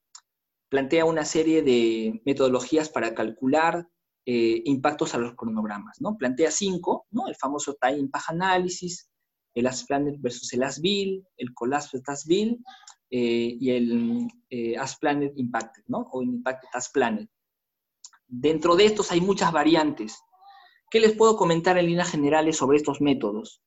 [0.69, 3.89] plantea una serie de metodologías para calcular
[4.27, 6.17] eh, impactos a los cronogramas, ¿no?
[6.17, 7.27] Plantea cinco, ¿no?
[7.27, 9.09] El famoso Time Impact Analysis,
[9.55, 12.59] el As-Planet versus el As-Bill, el Collapse As-Bill
[13.11, 16.09] eh, y el eh, As-Planet Impacted, ¿no?
[16.13, 17.29] O Impacted As-Planet.
[18.27, 20.19] Dentro de estos hay muchas variantes.
[20.91, 23.63] ¿Qué les puedo comentar en líneas generales sobre estos métodos?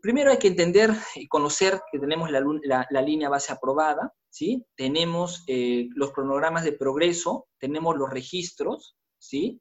[0.00, 4.64] Primero hay que entender y conocer que tenemos la, línea base aprobada, ¿sí?
[4.76, 9.60] Tenemos eh, los cronogramas de progreso, tenemos los registros, ¿sí?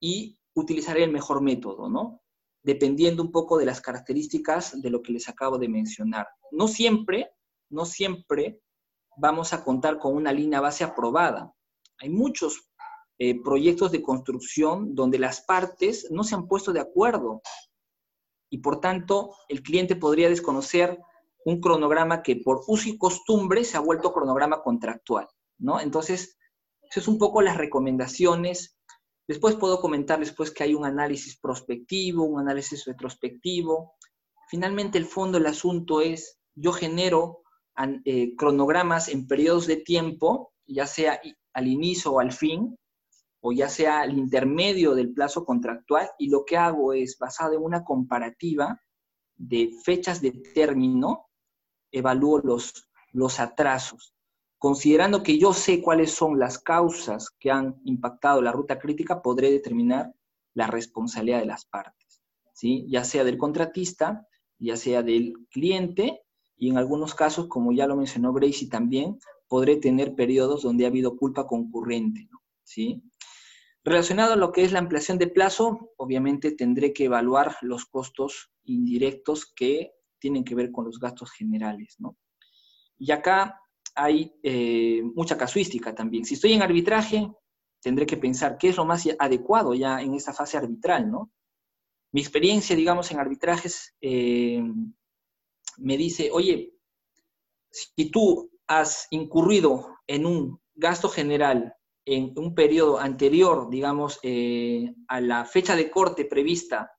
[0.00, 2.22] Y utilizaré el mejor método, ¿no?
[2.62, 6.28] Dependiendo un poco de las características de lo que les acabo de mencionar.
[6.50, 7.30] No siempre,
[7.70, 8.60] no siempre
[9.16, 11.54] vamos a contar con una línea base aprobada.
[11.98, 12.70] Hay muchos
[13.18, 17.42] eh, proyectos de construcción donde las partes no se han puesto de acuerdo
[18.50, 20.98] y por tanto el cliente podría desconocer
[21.44, 25.80] un cronograma que por uso y costumbre se ha vuelto cronograma contractual, ¿no?
[25.80, 26.38] Entonces,
[26.82, 28.76] eso es un poco las recomendaciones.
[29.30, 33.94] Después puedo comentar después que hay un análisis prospectivo, un análisis retrospectivo.
[34.48, 37.44] Finalmente, el fondo del asunto es, yo genero
[38.04, 41.20] eh, cronogramas en periodos de tiempo, ya sea
[41.52, 42.76] al inicio o al fin,
[43.40, 47.62] o ya sea el intermedio del plazo contractual, y lo que hago es, basado en
[47.62, 48.82] una comparativa
[49.36, 51.28] de fechas de término,
[51.92, 54.12] evalúo los, los atrasos.
[54.60, 59.50] Considerando que yo sé cuáles son las causas que han impactado la ruta crítica, podré
[59.50, 60.14] determinar
[60.52, 62.20] la responsabilidad de las partes,
[62.52, 62.84] ¿sí?
[62.86, 66.20] ya sea del contratista, ya sea del cliente,
[66.58, 70.88] y en algunos casos, como ya lo mencionó Gracie también, podré tener periodos donde ha
[70.88, 72.28] habido culpa concurrente,
[72.62, 73.02] ¿sí?
[73.82, 78.52] Relacionado a lo que es la ampliación de plazo, obviamente tendré que evaluar los costos
[78.64, 82.18] indirectos que tienen que ver con los gastos generales, ¿no?
[82.98, 83.58] Y acá
[83.94, 86.24] hay eh, mucha casuística también.
[86.24, 87.30] Si estoy en arbitraje,
[87.80, 91.30] tendré que pensar qué es lo más adecuado ya en esta fase arbitral, ¿no?
[92.12, 94.62] Mi experiencia, digamos, en arbitrajes eh,
[95.78, 96.74] me dice, oye,
[97.70, 101.74] si tú has incurrido en un gasto general
[102.04, 106.90] en un periodo anterior, digamos, eh, a la fecha de corte prevista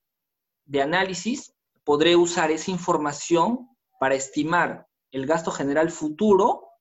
[0.64, 3.68] de análisis, podré usar esa información
[3.98, 6.71] para estimar el gasto general futuro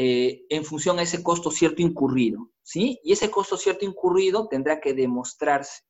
[0.00, 3.00] eh, en función a ese costo cierto incurrido, ¿sí?
[3.02, 5.82] Y ese costo cierto incurrido tendrá que demostrarse,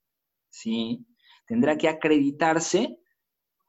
[0.49, 1.07] ¿sí?
[1.47, 2.99] Tendrá que acreditarse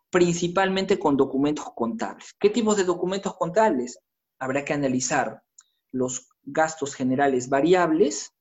[0.10, 2.34] principalmente con documentos contables.
[2.40, 4.00] ¿Qué tipos de documentos contables?
[4.40, 5.44] Habrá que analizar
[5.92, 8.34] los gastos generales variables,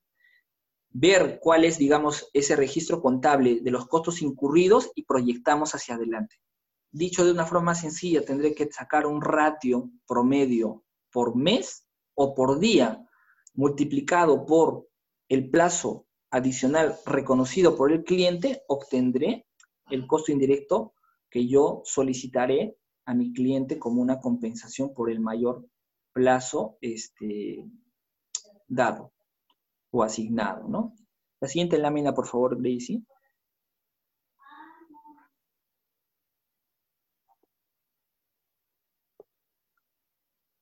[0.90, 6.36] ver cuál es, digamos, ese registro contable de los costos incurridos y proyectamos hacia adelante.
[6.92, 11.88] Dicho de una forma sencilla, tendré que sacar un ratio promedio por mes
[12.21, 13.07] o por día
[13.55, 14.89] multiplicado por
[15.29, 19.47] el plazo adicional reconocido por el cliente, obtendré
[19.89, 20.95] el costo indirecto
[21.31, 25.64] que yo solicitaré a mi cliente como una compensación por el mayor
[26.12, 27.64] plazo este,
[28.66, 29.12] dado
[29.93, 30.95] o asignado, ¿no?
[31.41, 33.01] La siguiente lámina, por favor, Gracie.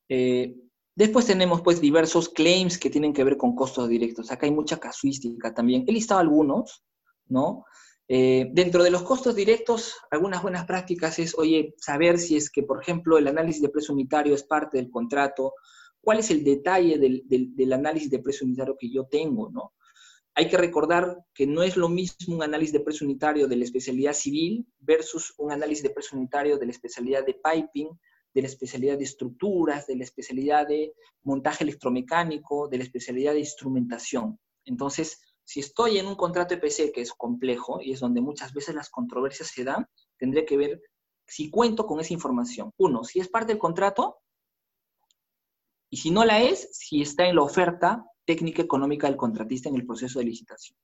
[0.09, 0.66] Eh,
[0.97, 4.33] Después tenemos pues diversos claims que tienen que ver con costos directos.
[4.33, 5.85] Acá hay mucha casuística también.
[5.87, 6.83] He listado algunos,
[7.29, 7.67] ¿no?
[8.09, 12.63] Eh, dentro de los costos directos, algunas buenas prácticas es, oye, saber si es que,
[12.63, 15.53] por ejemplo, el análisis de precio unitario es parte del contrato,
[16.01, 19.75] cuál es el detalle del, del análisis de precio unitario que yo tengo, ¿no?
[20.35, 23.65] Hay que recordar que no es lo mismo un análisis de precio unitario de la
[23.65, 27.89] especialidad civil versus un análisis de precio unitario de la especialidad de piping,
[28.37, 33.39] de la especialidad de estructuras, de la especialidad de montaje electromecánico, de la especialidad de
[33.39, 34.39] instrumentación.
[34.67, 38.75] Entonces, si estoy en un contrato EPC que es complejo y es donde muchas veces
[38.75, 39.87] las controversias se dan,
[40.19, 40.83] tendré que ver
[41.27, 42.73] si cuento con esa información.
[42.77, 44.19] Uno, si es parte del contrato
[45.89, 49.77] y si no la es, si está en la oferta técnica económica del contratista en
[49.77, 50.77] el proceso de licitación.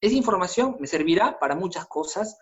[0.00, 2.38] Esa información me servirá para muchas cosas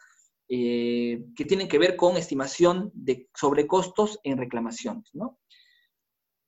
[0.53, 5.09] eh, que tienen que ver con estimación de sobrecostos en reclamaciones.
[5.13, 5.39] ¿no?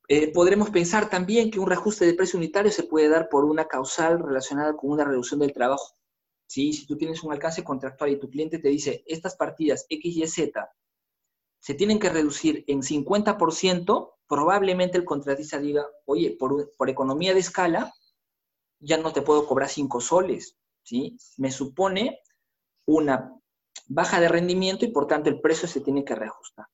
[0.08, 3.68] Eh, podremos pensar también que un reajuste de precio unitario se puede dar por una
[3.68, 5.94] causal relacionada con una reducción del trabajo.
[6.48, 6.72] ¿sí?
[6.72, 10.26] Si tú tienes un alcance contractual y tu cliente te dice, estas partidas X, Y,
[10.26, 10.68] Z
[11.60, 17.94] se tienen que reducir en 50%, probablemente el contratista diga, oye, por, economía de escala,
[18.80, 21.16] ya no te puedo cobrar 5 soles, ¿sí?
[21.36, 22.18] Me supone
[22.84, 23.40] una
[23.88, 26.66] baja de rendimiento y por tanto el precio se tiene que reajustar.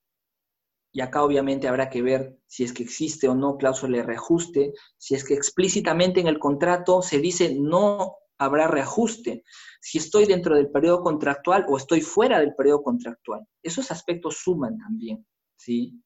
[0.92, 4.72] Y acá obviamente habrá que ver si es que existe o no cláusula de reajuste,
[4.96, 9.42] si es que explícitamente en el contrato se dice no habrá reajuste,
[9.80, 13.46] si estoy dentro del periodo contractual o estoy fuera del periodo contractual.
[13.62, 16.00] Esos aspectos suman también, ¿sí?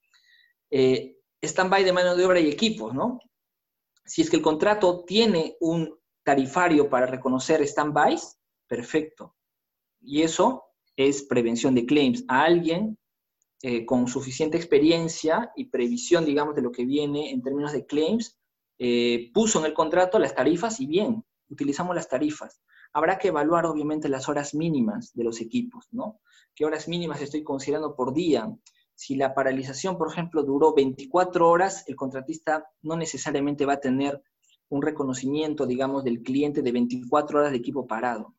[0.70, 3.18] Eh, stand-by de mano de obra y equipos, ¿no?
[4.04, 5.94] Si es que el contrato tiene un
[6.24, 9.36] tarifario para reconocer stand-bys, perfecto.
[10.00, 12.24] Y eso es prevención de claims.
[12.28, 12.98] A alguien
[13.62, 18.38] eh, con suficiente experiencia y previsión, digamos, de lo que viene en términos de claims,
[18.78, 22.60] eh, puso en el contrato las tarifas y bien, utilizamos las tarifas.
[22.92, 26.20] Habrá que evaluar, obviamente, las horas mínimas de los equipos, ¿no?
[26.54, 28.52] ¿Qué horas mínimas estoy considerando por día?
[28.94, 34.20] Si la paralización, por ejemplo, duró 24 horas, el contratista no necesariamente va a tener
[34.68, 38.34] un reconocimiento, digamos, del cliente de 24 horas de equipo parado.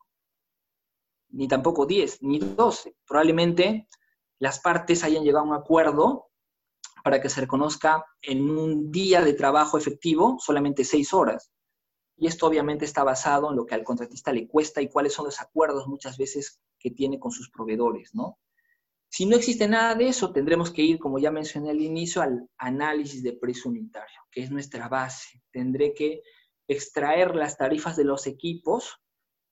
[1.34, 2.96] Ni tampoco 10, ni 12.
[3.06, 3.88] Probablemente
[4.38, 6.28] las partes hayan llegado a un acuerdo
[7.02, 11.50] para que se reconozca en un día de trabajo efectivo solamente 6 horas.
[12.16, 15.26] Y esto obviamente está basado en lo que al contratista le cuesta y cuáles son
[15.26, 18.38] los acuerdos muchas veces que tiene con sus proveedores, ¿no?
[19.08, 22.48] Si no existe nada de eso, tendremos que ir, como ya mencioné al inicio, al
[22.58, 25.42] análisis de precio unitario, que es nuestra base.
[25.52, 26.22] Tendré que
[26.66, 29.00] extraer las tarifas de los equipos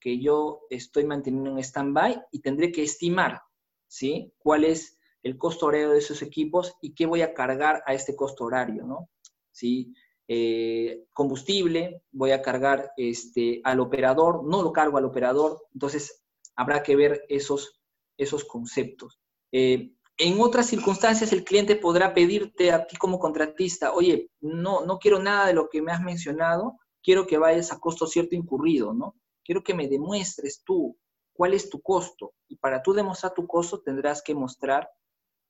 [0.02, 3.40] que yo estoy manteniendo en stand-by y tendré que estimar,
[3.86, 4.32] ¿sí?
[4.38, 8.16] ¿Cuál es el costo horario de esos equipos y qué voy a cargar a este
[8.16, 9.08] costo horario, ¿no?
[9.52, 9.94] ¿Sí?
[10.26, 16.24] Eh, combustible, voy a cargar este, al operador, no lo cargo al operador, entonces
[16.56, 17.80] habrá que ver esos,
[18.18, 19.20] esos conceptos.
[19.52, 24.98] Eh, en otras circunstancias, el cliente podrá pedirte a ti como contratista, oye, no, no
[24.98, 28.92] quiero nada de lo que me has mencionado, quiero que vayas a costo cierto incurrido,
[28.92, 29.14] ¿no?
[29.44, 30.96] Quiero que me demuestres tú
[31.32, 32.34] cuál es tu costo.
[32.48, 34.88] Y para tú demostrar tu costo tendrás que mostrar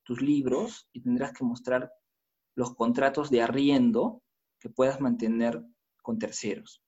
[0.05, 1.93] tus libros y tendrás que mostrar
[2.55, 4.22] los contratos de arriendo
[4.59, 5.62] que puedas mantener
[6.03, 6.82] con terceros.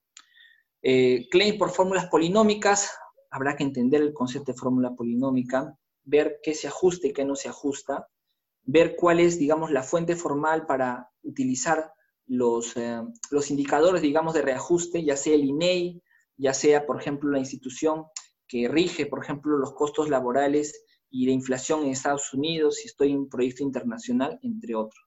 [0.83, 2.91] Eh, claim por fórmulas polinómicas,
[3.31, 7.35] habrá que entender el concepto de fórmula polinómica, ver qué se ajusta y qué no
[7.35, 8.07] se ajusta,
[8.63, 11.93] ver cuál es, digamos, la fuente formal para utilizar
[12.27, 16.03] los, eh, los indicadores, digamos, de reajuste, ya sea el INEI,
[16.37, 18.05] ya sea, por ejemplo, la institución
[18.47, 23.13] que rige, por ejemplo, los costos laborales y la inflación en Estados Unidos, si estoy
[23.13, 25.05] en un proyecto internacional, entre otros.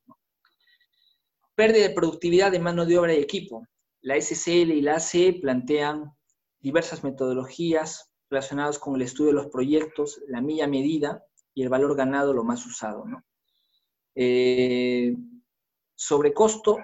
[1.56, 3.68] Pérdida de productividad de mano de obra y equipo.
[4.02, 6.12] La SCL y la ACE plantean
[6.60, 11.24] diversas metodologías relacionadas con el estudio de los proyectos, la milla medida
[11.54, 13.06] y el valor ganado lo más usado.
[13.06, 13.24] ¿no?
[14.16, 15.16] Eh,
[15.96, 16.78] sobrecosto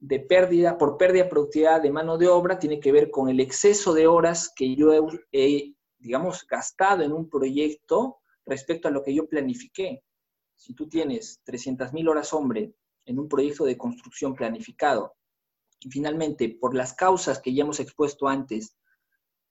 [0.00, 3.40] de pérdida, por pérdida de productividad de mano de obra tiene que ver con el
[3.40, 4.92] exceso de horas que yo
[5.32, 10.02] he, digamos, gastado en un proyecto respecto a lo que yo planifiqué.
[10.56, 12.72] Si tú tienes 300.000 horas hombre
[13.06, 15.14] en un proyecto de construcción planificado.
[15.80, 18.76] Y finalmente, por las causas que ya hemos expuesto antes,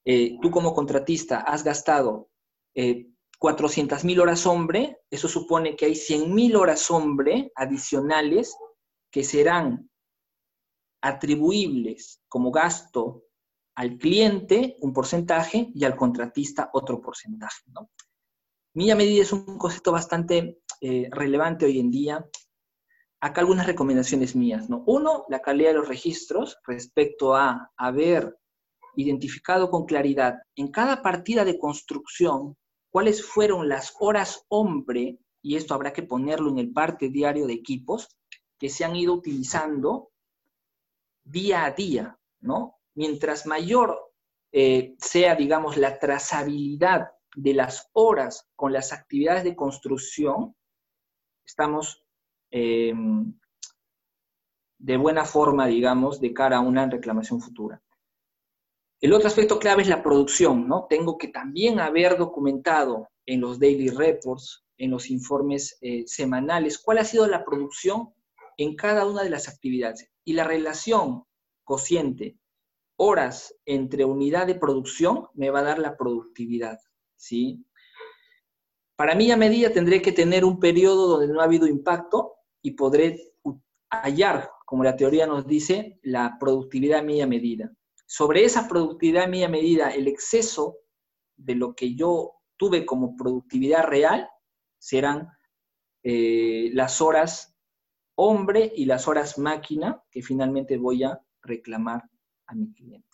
[0.06, 2.30] eh, tú como contratista has gastado
[2.76, 3.08] eh,
[3.39, 8.56] 400.000 horas hombre, eso supone que hay 100.000 horas hombre adicionales
[9.12, 9.89] que serán
[11.08, 13.24] atribuibles como gasto
[13.76, 17.64] al cliente un porcentaje y al contratista otro porcentaje.
[17.68, 17.89] ¿no?
[18.74, 22.26] Milla medida es un concepto bastante eh, relevante hoy en día
[23.20, 24.84] acá algunas recomendaciones mías, ¿no?
[24.86, 28.38] Uno, la calidad de los registros respecto a haber
[28.95, 32.55] identificado con claridad en cada partida de construcción
[32.91, 37.53] cuáles fueron las horas hombre, y esto habrá que ponerlo en el parte diario de
[37.53, 38.08] equipos,
[38.60, 40.10] que se han ido utilizando
[41.30, 42.80] día a día, ¿no?
[42.95, 44.11] Mientras mayor
[44.51, 50.55] eh, sea, digamos, la trazabilidad de las horas con las actividades de construcción,
[51.45, 52.03] estamos
[52.49, 53.38] em,
[54.80, 57.82] de buena forma, digamos, de cara a una reclamación futura.
[58.99, 60.88] El otro aspecto clave es la producción, ¿no?
[60.89, 66.99] Tengo que también haber documentado en los daily reports, en los informes eh, semanales, cuál
[66.99, 68.13] ha sido la producción
[68.58, 70.10] en cada una de las actividades.
[70.24, 71.24] Y la relación
[71.64, 72.38] cociente
[72.97, 76.80] horas entre unidad de producción me va a dar la productividad,
[77.16, 77.64] ¿sí?
[78.95, 82.72] Para mí a medida tendré que tener un periodo donde no ha habido impacto y
[82.72, 83.34] podré
[83.91, 87.72] hallar, como la teoría nos dice, la productividad media medida.
[88.08, 90.78] Sobre esa productividad media medida, el exceso
[91.36, 94.28] de lo que yo tuve como productividad real
[94.80, 95.30] serán
[96.03, 97.55] eh, las horas
[98.18, 102.03] hombre y las horas máquina que finalmente voy a reclamar
[102.47, 103.07] a mi cliente.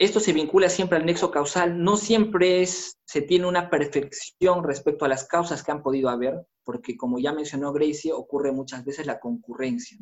[0.00, 5.04] Esto se vincula siempre al nexo causal, no siempre es, se tiene una perfección respecto
[5.04, 9.06] a las causas que han podido haber, porque como ya mencionó Gracie, ocurre muchas veces
[9.06, 9.98] la concurrencia.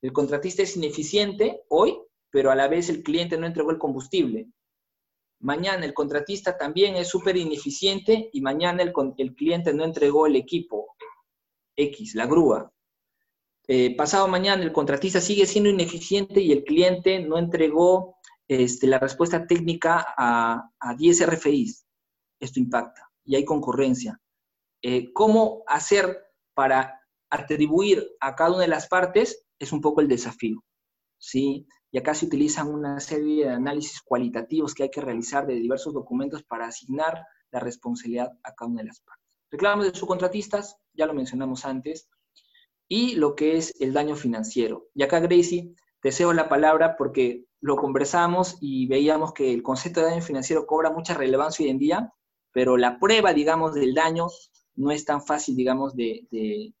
[0.00, 1.98] El contratista es ineficiente hoy,
[2.30, 4.46] pero a la vez el cliente no entregó el combustible.
[5.40, 10.94] Mañana el contratista también es súper ineficiente y mañana el cliente no entregó el equipo
[11.74, 12.72] X, la grúa.
[13.66, 18.98] Eh, pasado mañana el contratista sigue siendo ineficiente y el cliente no entregó este, la
[18.98, 21.86] respuesta técnica a, 10 RFIs.
[22.40, 24.20] Esto impacta y hay concurrencia.
[24.82, 26.18] Eh, ¿Cómo hacer
[26.52, 27.00] para
[27.30, 29.46] atribuir a cada una de las partes?
[29.58, 30.62] Es un poco el desafío.
[31.18, 31.66] ¿sí?
[31.90, 35.94] Y acá se utilizan una serie de análisis cualitativos que hay que realizar de diversos
[35.94, 39.24] documentos para asignar la responsabilidad a cada una de las partes.
[39.50, 42.08] Reclamos de subcontratistas, ya lo mencionamos antes,
[42.88, 44.88] y lo que es el daño financiero.
[44.94, 50.00] Y acá, Gracie, te cedo la palabra porque lo conversamos y veíamos que el concepto
[50.00, 52.12] de daño financiero cobra mucha relevancia hoy en día,
[52.52, 54.26] pero la prueba, digamos, del daño
[54.76, 56.74] no es tan fácil, digamos, de, de,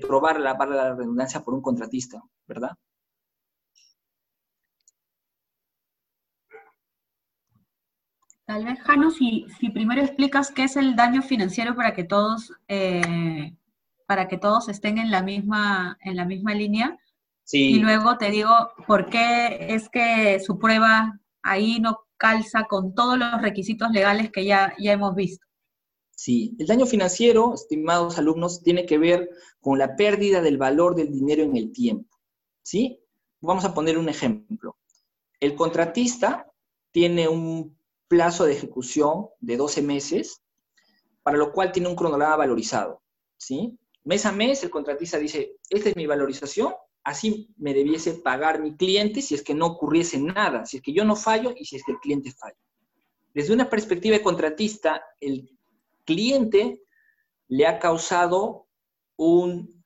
[0.00, 2.70] probar la de la redundancia por un contratista, ¿verdad?
[8.46, 12.52] Tal vez, Jano, si, si primero explicas qué es el daño financiero para que todos
[12.68, 13.54] eh,
[14.12, 16.98] para que todos estén en la misma, en la misma línea.
[17.50, 18.52] Y luego te digo
[18.86, 24.44] por qué es que su prueba ahí no calza con todos los requisitos legales que
[24.44, 25.46] ya, ya hemos visto.
[26.14, 29.30] Sí, el daño financiero, estimados alumnos, tiene que ver
[29.62, 32.14] con la pérdida del valor del dinero en el tiempo.
[32.62, 33.00] ¿Sí?
[33.40, 34.76] Vamos a poner un ejemplo.
[35.40, 36.52] El contratista
[36.90, 40.42] tiene un plazo de ejecución de 12 meses,
[41.22, 43.00] para lo cual tiene un cronograma valorizado.
[43.38, 43.78] ¿Sí?
[44.04, 46.74] Mes a mes el contratista dice, esta es mi valorización,
[47.04, 50.92] así me debiese pagar mi cliente si es que no ocurriese nada, si es que
[50.92, 52.58] yo no fallo y si es que el cliente falla.
[53.34, 55.48] Desde una perspectiva de contratista, el
[56.04, 56.82] cliente
[57.48, 58.66] le ha causado
[59.16, 59.82] un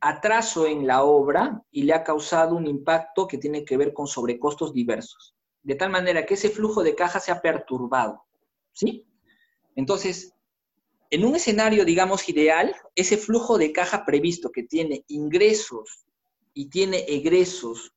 [0.00, 4.08] atraso en la obra y le ha causado un impacto que tiene que ver con
[4.08, 8.24] sobrecostos diversos, de tal manera que ese flujo de caja se ha perturbado,
[8.72, 9.06] ¿sí?
[9.76, 10.34] Entonces,
[11.12, 16.06] en un escenario, digamos, ideal, ese flujo de caja previsto que tiene ingresos
[16.54, 17.92] y tiene egresos,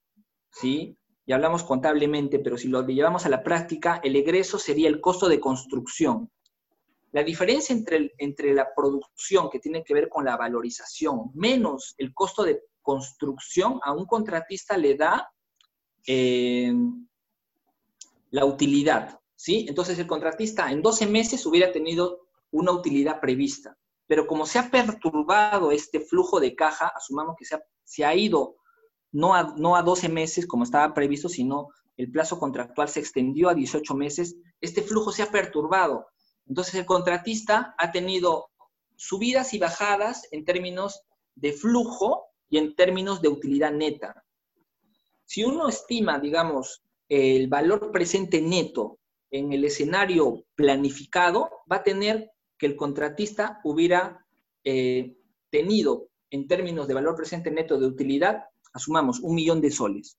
[0.52, 0.98] ¿sí?
[1.26, 5.30] Y hablamos contablemente, pero si lo llevamos a la práctica, el egreso sería el costo
[5.30, 6.30] de construcción.
[7.14, 12.14] La diferencia entre, entre la producción, que tiene que ver con la valorización, menos el
[12.14, 15.32] costo de construcción, a un contratista le da
[16.06, 16.74] eh,
[18.32, 19.66] la utilidad, ¿sí?
[19.70, 22.25] Entonces el contratista en 12 meses hubiera tenido
[22.56, 23.78] una utilidad prevista.
[24.08, 28.16] Pero como se ha perturbado este flujo de caja, asumamos que se ha, se ha
[28.16, 28.56] ido
[29.12, 33.50] no a, no a 12 meses como estaba previsto, sino el plazo contractual se extendió
[33.50, 36.08] a 18 meses, este flujo se ha perturbado.
[36.48, 38.50] Entonces el contratista ha tenido
[38.96, 41.02] subidas y bajadas en términos
[41.36, 44.24] de flujo y en términos de utilidad neta.
[45.26, 49.00] Si uno estima, digamos, el valor presente neto
[49.32, 52.32] en el escenario planificado, va a tener
[52.66, 54.26] que el contratista hubiera
[54.64, 55.16] eh,
[55.52, 60.18] tenido en términos de valor presente neto de utilidad, asumamos, un millón de soles.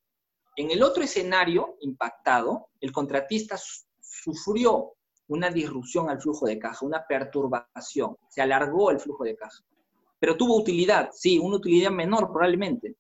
[0.55, 3.59] En el otro escenario impactado, el contratista
[4.01, 4.93] sufrió
[5.27, 9.65] una disrupción al flujo de caja, una perturbación, se alargó el flujo de caja.
[10.21, 12.95] pero tuvo utilidad, sí, una utilidad menor probablemente.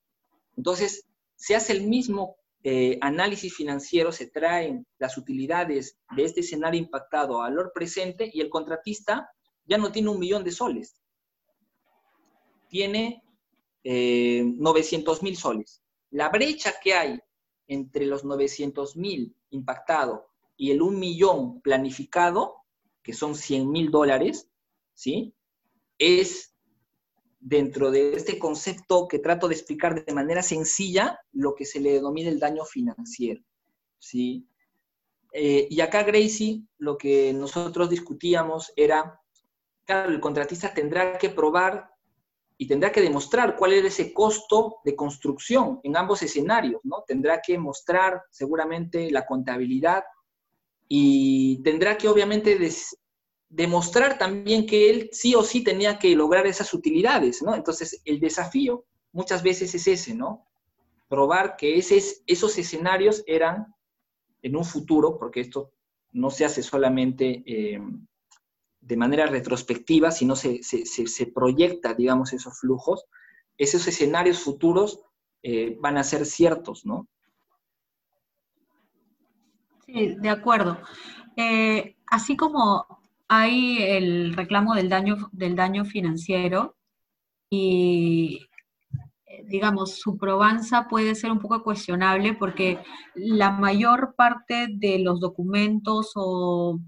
[0.57, 6.81] Entonces, se hace el mismo eh, análisis financiero, se traen las utilidades de este escenario
[6.81, 9.31] impactado al valor presente y el contratista
[9.67, 11.01] ya no tiene un millón de soles,
[12.69, 13.23] tiene
[13.85, 15.83] 900 eh, mil soles.
[16.11, 17.21] La brecha que hay
[17.69, 22.57] entre los 900 mil impactado y el 1 millón planificado,
[23.03, 24.49] que son 100 mil dólares,
[24.95, 25.35] ¿sí?
[25.99, 26.55] Es
[27.39, 31.93] dentro de este concepto que trato de explicar de manera sencilla lo que se le
[31.93, 33.43] denomina el daño financiero,
[33.99, 34.49] ¿sí?
[35.33, 39.21] Eh, y acá, Gracie, lo que nosotros discutíamos era,
[39.87, 41.91] claro, el contratista tendrá que probar
[42.59, 47.05] y tendrá que demostrar cuál es ese costo de construcción en ambos escenarios, ¿no?
[47.07, 50.05] Tendrá que mostrar seguramente la contabilidad
[50.89, 52.59] y tendrá que obviamente
[53.49, 57.55] demostrar también que él sí o sí tenía que lograr esas utilidades, ¿no?
[57.55, 60.47] Entonces, el desafío muchas veces es ese, ¿no?
[61.09, 63.75] Probar que esos escenarios eran
[64.43, 65.73] en un futuro, porque esto
[66.13, 67.81] no se hace solamente eh,
[68.87, 73.05] de manera retrospectiva, sino se, se, proyecta, digamos, esos flujos,
[73.59, 75.01] esos escenarios futuros
[75.43, 77.09] eh, van a ser ciertos, ¿no?
[79.87, 80.79] Sí, de acuerdo.
[81.37, 82.87] Eh, así como
[83.29, 86.77] hay el reclamo del daño, del daño financiero
[87.51, 88.49] y
[89.49, 92.79] digamos, su probanza puede ser un poco cuestionable porque
[93.15, 96.81] la mayor parte de los documentos o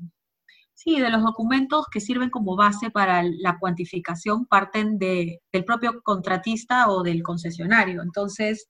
[0.80, 6.00] Sí, de los documentos que sirven como base para la cuantificación parten de, del propio
[6.02, 8.00] contratista o del concesionario.
[8.00, 8.68] Entonces,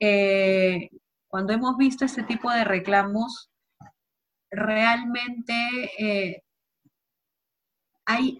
[0.00, 0.90] eh,
[1.28, 3.50] cuando hemos visto este tipo de reclamos,
[4.50, 5.54] realmente
[5.96, 6.42] eh,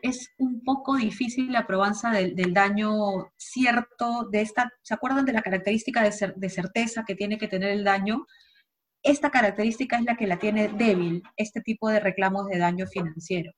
[0.03, 5.43] es un poco difícil la probanza del, daño cierto de esta, ¿se acuerdan de la
[5.43, 8.27] característica de, de certeza que tiene que tener el daño?
[9.05, 13.53] Esta característica es la que la tiene débil, este tipo de reclamos de daño financiero,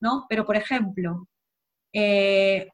[0.00, 0.24] ¿no?
[0.28, 1.28] Pero, por ejemplo,
[1.92, 2.68] eh,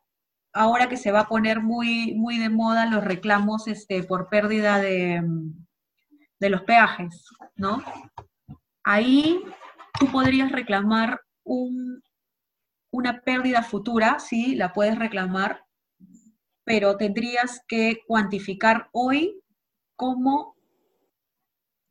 [0.52, 4.78] ahora que se va a poner muy, muy de moda los reclamos este, por pérdida
[4.78, 5.22] de,
[6.38, 7.24] de los peajes,
[7.56, 7.82] ¿no?
[8.84, 9.42] Ahí
[9.98, 12.02] tú podrías reclamar un,
[12.92, 15.64] una pérdida futura, sí, la puedes reclamar,
[16.64, 19.40] pero tendrías que cuantificar hoy
[19.96, 20.54] cómo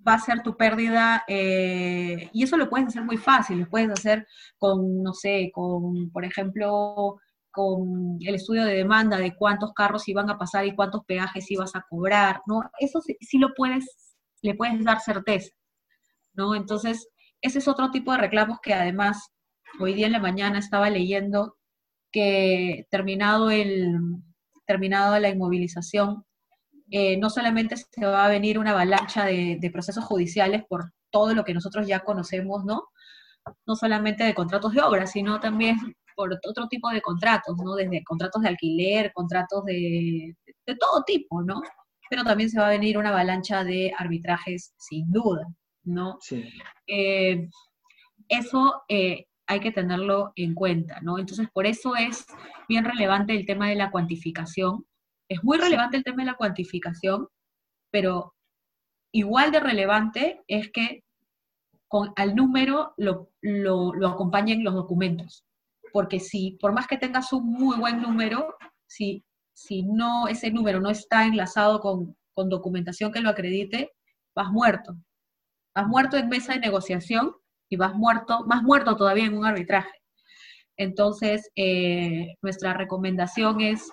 [0.08, 3.90] va a ser tu pérdida, eh, y eso lo puedes hacer muy fácil, lo puedes
[3.90, 4.28] hacer
[4.58, 7.18] con, no sé, con, por ejemplo,
[7.52, 11.76] con el estudio de demanda de cuántos carros iban a pasar y cuántos peajes ibas
[11.76, 12.62] a cobrar, ¿no?
[12.80, 15.52] Eso sí, lo puedes, le puedes dar certeza,
[16.34, 16.56] ¿no?
[16.56, 17.10] Entonces,
[17.42, 19.34] ese es otro tipo de reclamos que además
[19.80, 21.58] hoy día en la mañana estaba leyendo
[22.12, 23.98] que terminado el
[24.66, 26.26] terminado la inmovilización
[26.92, 31.44] eh, no solamente se va a venir una avalancha de, procesos judiciales por todo lo
[31.44, 32.90] que nosotros ya conocemos, ¿no?
[33.66, 35.78] No solamente de contratos de obra, sino también
[36.16, 37.76] por otro tipo de contratos, ¿no?
[37.76, 40.36] Desde contratos de alquiler, contratos de,
[40.66, 41.62] de todo tipo, ¿no?
[42.10, 45.46] Pero también se va a venir una avalancha de arbitrajes sin duda,
[45.84, 46.18] ¿no?
[46.22, 46.44] Sí.
[46.88, 47.48] Eh,
[48.28, 51.18] eso eh, hay que tenerlo en cuenta, ¿no?
[51.18, 52.26] Entonces, por eso es
[52.68, 54.86] bien relevante el tema de la cuantificación,
[55.30, 57.28] es muy relevante el tema de la cuantificación,
[57.92, 58.34] pero
[59.14, 61.04] igual de relevante es que
[61.88, 63.30] con, al número lo,
[64.08, 65.46] acompañen los documentos.
[65.94, 68.56] Porque si, por más que tengas un muy buen número,
[68.88, 69.24] si,
[69.54, 73.92] si no, ese número no está enlazado con, documentación que lo acredite,
[74.34, 74.96] vas muerto.
[75.76, 77.36] Vas muerto en mesa de negociación
[77.70, 79.92] y vas muerto, más muerto todavía en un arbitraje.
[80.78, 83.92] Entonces, eh, nuestra recomendación es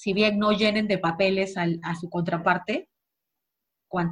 [0.00, 2.88] si bien no llenen de papeles a su contraparte,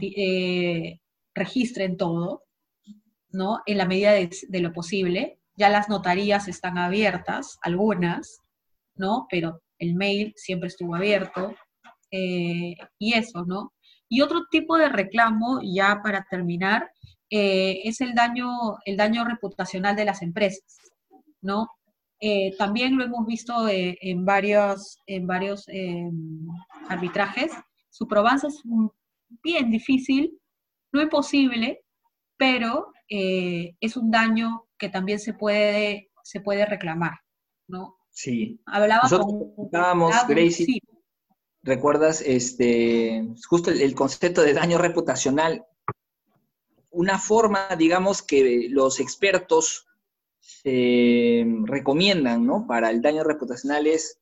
[0.03, 1.01] eh,
[1.35, 2.45] registren todo,
[3.31, 3.63] ¿no?
[3.65, 5.41] En la medida de, lo posible.
[5.57, 8.43] Ya las notarías están abiertas, algunas,
[8.97, 9.27] ¿no?
[9.31, 11.55] Pero el mail siempre estuvo abierto.
[12.11, 13.73] Eh, y eso, ¿no?
[14.11, 16.91] Y otro tipo de reclamo, ya para terminar,
[17.31, 18.51] eh, es el daño,
[18.85, 20.77] el daño reputacional de las empresas,
[21.41, 21.67] ¿no?
[22.21, 26.47] Eh, también lo hemos visto eh, en varios, en varios em,
[26.89, 27.53] arbitrajes.
[27.91, 28.61] Su probanza es
[29.43, 30.39] bien difícil,
[30.93, 31.85] no imposible,
[32.37, 37.21] pero eh, es un daño que también se puede, se puede reclamar,
[37.69, 37.99] ¿no?
[38.11, 38.61] Sí.
[38.67, 39.69] Hablaba con...
[40.29, 40.81] Gracie,
[41.63, 45.67] ¿recuerdas este, justo el concepto de daño reputacional?
[46.91, 49.88] Una forma, digamos, que los expertos
[50.49, 52.67] se recomiendan ¿no?
[52.67, 54.19] para el daño reputacional es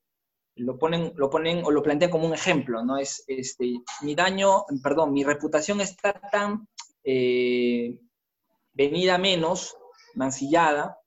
[0.57, 2.97] lo ponen, lo ponen o lo plantean como un ejemplo, ¿no?
[2.97, 6.67] Es este, mi daño, perdón, mi reputación está tan
[7.05, 8.01] eh,
[8.73, 9.77] venida menos,
[10.15, 10.99] mancillada,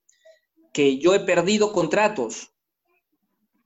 [0.72, 2.54] que yo he perdido contratos,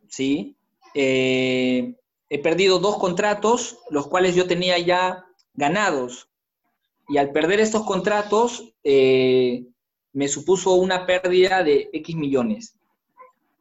[0.07, 0.55] ¿sí?
[0.95, 1.97] Eh,
[2.29, 6.29] he perdido dos contratos, los cuales yo tenía ya ganados.
[7.09, 9.65] Y al perder estos contratos, eh,
[10.13, 12.77] me supuso una pérdida de X millones.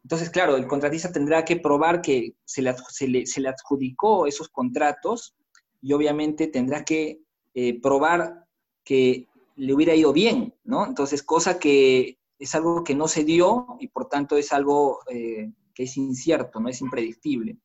[0.04, 5.34] Entonces, claro, el contratista tendrá que probar que se le, adjudicó esos contratos
[5.80, 7.20] y obviamente tendrá que
[7.54, 8.46] eh, probar
[8.84, 10.86] que le hubiera ido bien, ¿no?
[10.86, 15.52] Entonces, cosa que es algo que no se dio y por tanto es algo eh,
[15.74, 17.58] que es incierto, no es impredictible.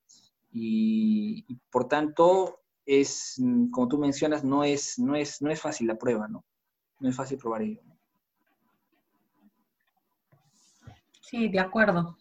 [0.51, 3.41] Y, por tanto, es,
[3.71, 6.45] como tú mencionas, no es, no, es, no es fácil la prueba, ¿no?
[6.99, 7.81] No es fácil probar ello.
[11.29, 12.17] Sí, de acuerdo.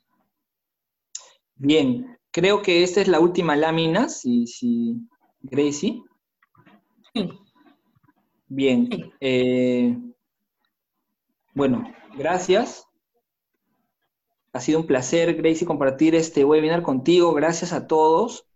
[1.55, 4.97] Bien, creo que esta es la última lámina, si, si
[5.41, 6.03] Gracie.
[7.15, 7.31] Sí.
[8.49, 8.89] Bien.
[9.21, 9.97] Eh,
[11.55, 12.89] bueno, gracias.
[14.53, 17.33] Ha sido un placer, Gracie, compartir este webinar contigo.
[17.33, 18.49] Gracias a todos.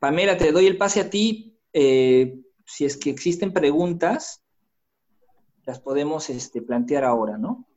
[0.00, 1.56] Pamela, te doy el pase a ti.
[1.72, 4.42] Eh, si es que existen preguntas,
[5.64, 7.67] las podemos este, plantear ahora, ¿no?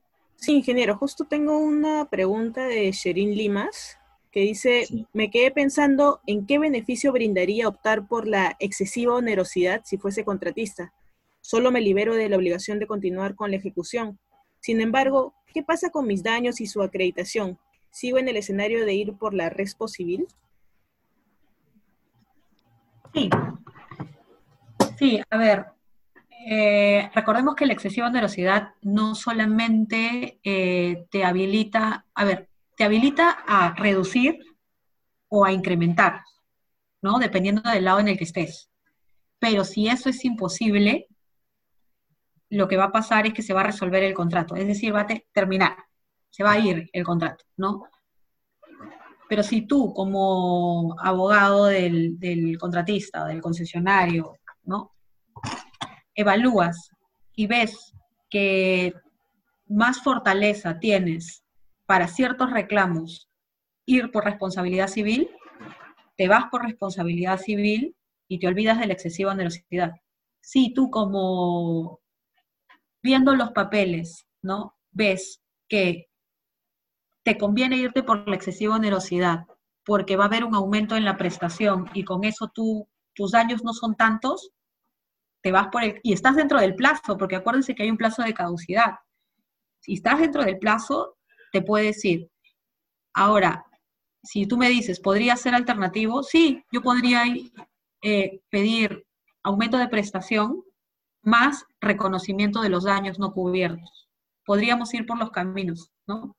[0.42, 4.00] Sí, ingeniero, justo tengo una pregunta de Sherin Limas
[4.32, 10.00] que dice, me quedé pensando en qué beneficio brindaría optar por la excesiva onerosidad si
[10.00, 10.94] fuese contratista.
[11.42, 14.18] Solo me libero de la obligación de continuar con la ejecución.
[14.60, 17.60] Sin embargo, ¿qué pasa con mis daños y su acreditación?
[17.92, 20.26] ¿Sigo en el escenario de ir por la respo civil?
[23.14, 23.30] Sí.
[24.98, 25.66] Sí, a ver,
[26.48, 33.30] eh, recordemos que la excesiva onerosidad no solamente eh, te habilita, a ver, te habilita
[33.48, 34.40] a reducir
[35.28, 36.22] o a incrementar,
[37.02, 37.20] ¿no?
[37.20, 38.70] Dependiendo del lado en el que estés.
[39.40, 41.08] Pero si eso es imposible,
[42.50, 44.94] lo que va a pasar es que se va a resolver el contrato, es decir,
[44.94, 45.78] va a terminar,
[46.30, 47.84] se va a ir el contrato, ¿no?
[49.30, 54.92] Pero si tú como abogado del, del contratista del concesionario, ¿no?
[56.16, 56.90] Evalúas
[57.36, 57.94] y ves
[58.30, 58.94] que
[59.68, 61.44] más fortaleza tienes
[61.86, 63.30] para ciertos reclamos
[63.86, 65.30] ir por responsabilidad civil,
[66.18, 67.96] te vas por responsabilidad civil
[68.28, 69.94] y te olvidas de la excesiva onerosidad.
[70.42, 72.00] Si tú como
[73.02, 74.76] viendo los papeles, ¿no?
[74.92, 76.10] Ves que
[77.24, 79.46] te conviene irte por la excesiva onerosidad
[79.86, 83.64] porque va a haber un aumento en la prestación y con eso tú, tus daños
[83.64, 84.52] no son tantos,
[85.42, 88.24] te vas por el, y estás dentro del plazo, porque acuérdense que hay un plazo
[88.24, 88.96] de caducidad.
[89.80, 91.18] Si estás dentro del plazo,
[91.52, 92.30] te puede decir,
[93.14, 93.66] ahora,
[94.24, 96.24] si tú me dices, ¿podría ser alternativo?
[96.24, 97.24] Sí, yo podría
[98.04, 99.06] eh, pedir
[99.44, 100.64] aumento de prestación
[101.24, 104.10] más reconocimiento de los daños no cubiertos.
[104.46, 106.36] Podríamos ir por los caminos, ¿no?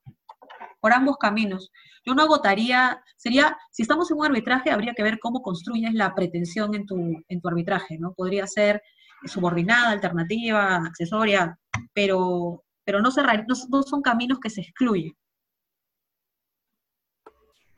[0.82, 1.72] Por ambos caminos.
[2.04, 6.14] Yo no agotaría, sería, si estamos en un arbitraje, habría que ver cómo construyes la
[6.14, 8.12] pretensión en tu, en tu arbitraje, ¿no?
[8.12, 8.82] Podría ser
[9.24, 11.59] subordinada, alternativa, accesoria,
[11.94, 15.16] pero pero no, cerrar, no, son caminos que se excluyen.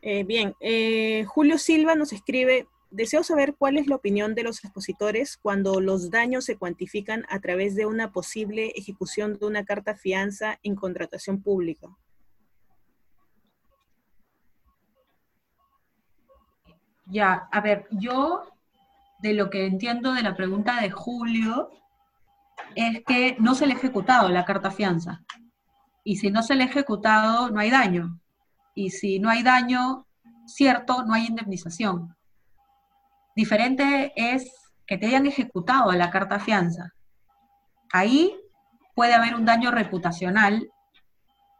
[0.02, 4.62] Eh, bien, eh, Julio Silva nos escribe, deseo saber cuál es la opinión de los
[4.62, 9.94] expositores cuando los daños se cuantifican a través de una posible ejecución de una carta
[9.94, 11.89] fianza en contratación pública.
[17.06, 18.44] Ya, a ver, yo
[19.18, 21.70] de lo que entiendo de la pregunta de Julio,
[22.74, 25.22] es que no se le ha ejecutado la carta fianza.
[26.02, 28.20] Y si no se le ha ejecutado, no hay daño.
[28.74, 30.06] Y si no hay daño,
[30.47, 32.14] cierto, no hay indemnización.
[33.35, 34.51] Diferente es
[34.86, 36.93] que te hayan ejecutado la carta fianza.
[37.93, 38.36] Ahí
[38.94, 40.70] puede haber un daño reputacional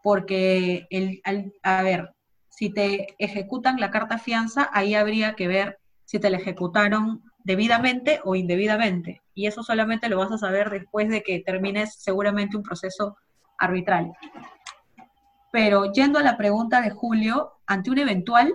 [0.03, 1.23] porque, el,
[1.63, 2.14] a ver,
[2.57, 8.21] si te ejecutan la carta fianza, ahí habría que ver si te la ejecutaron debidamente
[8.23, 9.23] o indebidamente.
[9.35, 13.17] Y eso solamente lo vas a saber después de que termines seguramente un proceso
[13.59, 14.13] arbitral.
[15.51, 18.55] Pero yendo a la pregunta de Julio, ante un eventual,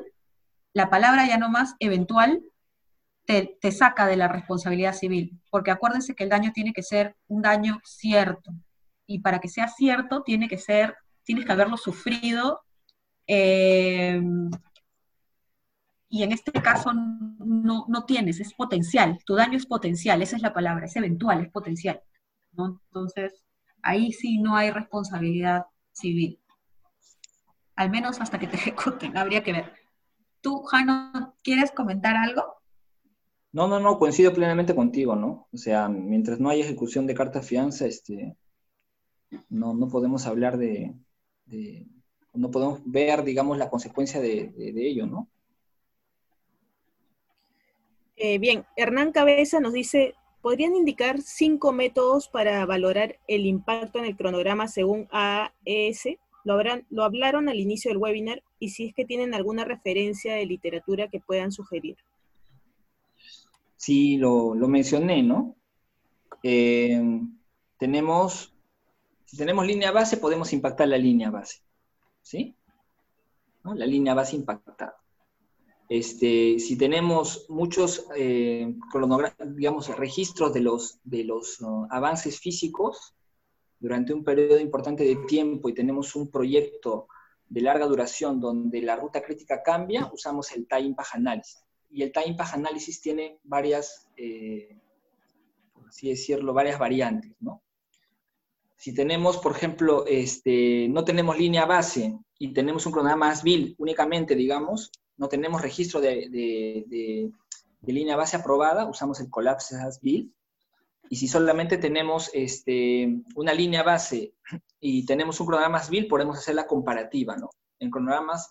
[0.74, 2.42] la palabra ya no más eventual
[3.26, 7.42] te, saca de la responsabilidad civil, porque acuérdense que el daño tiene que ser un
[7.42, 8.52] daño cierto,
[9.06, 12.62] y para que sea cierto tiene que ser, tienes que haberlo sufrido
[13.32, 14.20] eh,
[16.10, 20.54] y en este caso no, tienes, es potencial, tu daño es potencial, esa es la
[20.54, 22.02] palabra, es eventual, es potencial.
[22.58, 23.46] Entonces,
[23.84, 26.40] ahí sí no hay responsabilidad civil.
[27.76, 29.74] Al menos hasta que te ejecuten, habría que ver.
[30.42, 32.44] ¿Tú, Jano, quieres comentar algo?
[33.52, 35.48] No, no, no, coincido plenamente contigo, ¿no?
[35.52, 38.36] O sea, mientras no haya ejecución de carta fianza, este,
[39.50, 40.96] no, no podemos hablar de,
[42.34, 45.28] no podemos ver, digamos, la consecuencia de, ello, ¿no?
[48.16, 54.06] Eh, bien, Hernán Cabeza nos dice, ¿podrían indicar cinco métodos para valorar el impacto en
[54.06, 56.18] el cronograma según AES?
[56.44, 60.36] Lo, habrán, lo hablaron al inicio del webinar y si es que tienen alguna referencia
[60.36, 61.98] de literatura que puedan sugerir
[63.80, 65.56] sí lo, mencioné, ¿no?
[66.44, 67.02] Eh,
[67.78, 68.54] tenemos,
[69.26, 71.62] si tenemos línea base, podemos impactar la línea base,
[72.30, 72.56] ¿sí?
[73.64, 74.96] La línea base impactada.
[75.90, 78.76] Este, si tenemos muchos eh,
[79.48, 83.16] digamos, registros de los, de los avances físicos
[83.80, 87.08] durante un periodo importante de tiempo y tenemos un proyecto
[87.48, 92.12] de larga duración donde la ruta crítica cambia, usamos el time impact analysis y el
[92.12, 94.78] time path análisis tiene varias, eh,
[95.74, 97.64] por así decirlo, varias variantes, ¿no?
[98.80, 104.36] Si tenemos, por ejemplo, este, no tenemos línea base y tenemos un cronograma ASBIL únicamente,
[104.36, 107.30] digamos, no tenemos registro de, de,
[107.82, 110.34] línea base aprobada, usamos el Collapse ASBIL.
[111.10, 114.36] Y si solamente tenemos este, una línea base
[114.80, 117.50] y tenemos un cronograma ASBIL, podemos hacer la comparativa, ¿no?
[117.80, 118.50] En cronogramas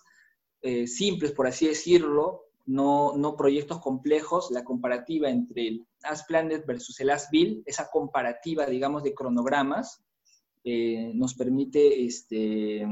[0.61, 7.09] eh, simples, por así decirlo, no, proyectos complejos, la comparativa entre el ASPLANET versus el
[7.09, 10.05] ASBIL, esa comparativa, digamos, de cronogramas,
[10.71, 12.87] eh, nos permite este, eh,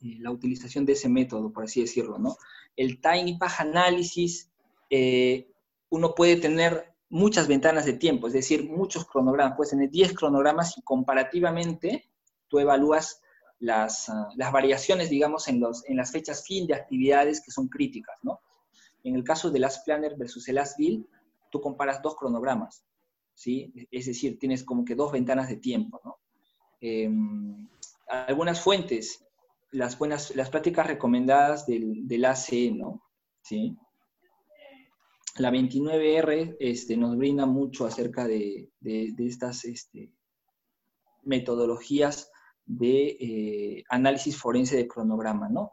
[0.00, 2.38] la utilización de ese método, por así decirlo, ¿no?
[2.74, 4.50] El Time Impact Analysis,
[4.88, 5.50] eh,
[5.90, 10.78] uno puede tener muchas ventanas de tiempo, es decir, muchos cronogramas, puedes tener 10 cronogramas
[10.78, 12.08] y comparativamente
[12.48, 13.20] tú evalúas
[13.58, 18.18] las, ah, variaciones, digamos, en, las fechas fin de actividades que son críticas.
[19.04, 21.06] En el caso del Last Planner versus el Last Bill,
[21.50, 22.86] tú comparas dos cronogramas.
[23.44, 26.16] Es decir, tienes como que dos ventanas de tiempo, ¿no?
[26.80, 27.68] Em,
[28.08, 29.24] algunas fuentes,
[29.70, 33.02] las buenas, las prácticas recomendadas del, del ACE, ¿no?
[33.42, 33.76] ¿Sí?
[35.36, 40.10] La 29R este, nos brinda mucho acerca de, de, estas este,
[41.22, 42.30] metodologías
[42.66, 45.70] de eh, análisis forense de cronograma, ¿no?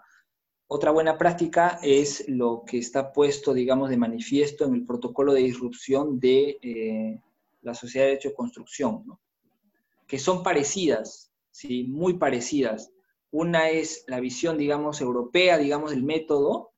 [0.67, 5.41] Otra buena práctica es lo que está puesto, digamos, de manifiesto en el protocolo de
[5.41, 7.21] disrupción de eh,
[7.61, 9.19] la Sociedad de Derecho de Construcción, ¿no?
[10.07, 11.83] Que son parecidas, ¿sí?
[11.85, 12.91] muy parecidas.
[13.31, 16.71] Una es la visión, digamos, europea, digamos, del método,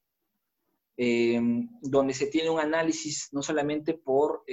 [0.97, 1.39] eh,
[1.81, 4.43] donde se tiene un análisis no solamente por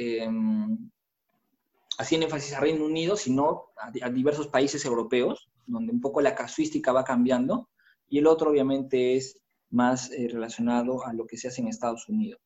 [1.99, 6.93] haciendo énfasis a Reino Unido, sino a, diversos países europeos, donde un poco la casuística
[6.93, 7.69] va cambiando,
[8.09, 9.41] y el otro obviamente es
[9.71, 12.41] más eh, relacionado a lo que se hace en Estados Unidos.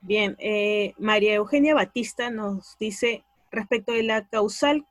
[0.00, 3.24] Bien, eh, María Eugenia Batista nos dice
[3.54, 4.86] respecto de la causal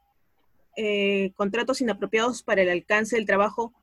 [0.76, 3.74] eh, contratos inapropiados para el alcance del trabajo,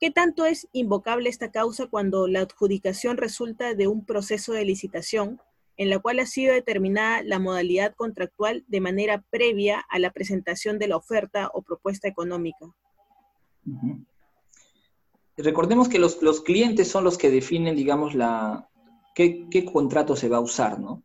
[0.00, 5.40] ¿qué tanto es invocable esta causa cuando la adjudicación resulta de un proceso de licitación
[5.78, 10.78] en la cual ha sido determinada la modalidad contractual de manera previa a la presentación
[10.78, 12.66] de la oferta o propuesta económica.
[15.36, 18.68] Recordemos que los, clientes son los que definen, digamos, la,
[19.14, 21.04] qué, contrato se va a usar, ¿no?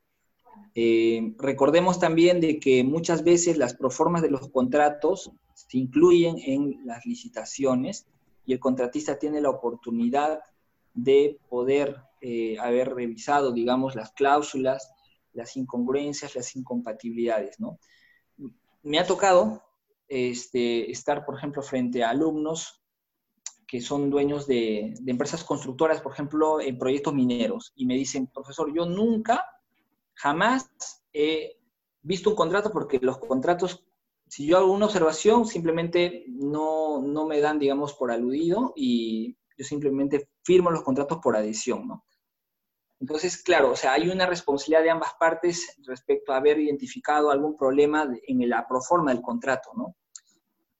[0.76, 6.82] Eh, recordemos también de que muchas veces las proformas de los contratos se incluyen en
[6.86, 8.08] las licitaciones
[8.46, 10.40] y el contratista tiene la oportunidad
[10.94, 14.92] de poder eh, haber revisado, digamos, las cláusulas,
[15.34, 17.80] las incongruencias, las incompatibilidades, ¿no?
[18.84, 19.64] Me ha tocado
[20.08, 22.84] este, estar, por ejemplo, frente a alumnos
[23.74, 28.72] que son dueños de, empresas constructoras, por ejemplo, en proyectos mineros, y me dicen, profesor,
[28.72, 29.44] yo nunca,
[30.24, 30.72] jamás
[31.12, 31.60] he
[32.02, 33.86] visto un contrato porque los contratos,
[34.26, 39.66] si yo hago una observación, simplemente no, no me dan, digamos, por aludido y yo
[39.66, 42.06] simplemente firmo los contratos por adhesión, ¿no?
[43.02, 47.58] Entonces, claro, o sea, hay una responsabilidad de ambas partes respecto a haber identificado algún
[47.58, 49.98] problema en la proforma del contrato, ¿no?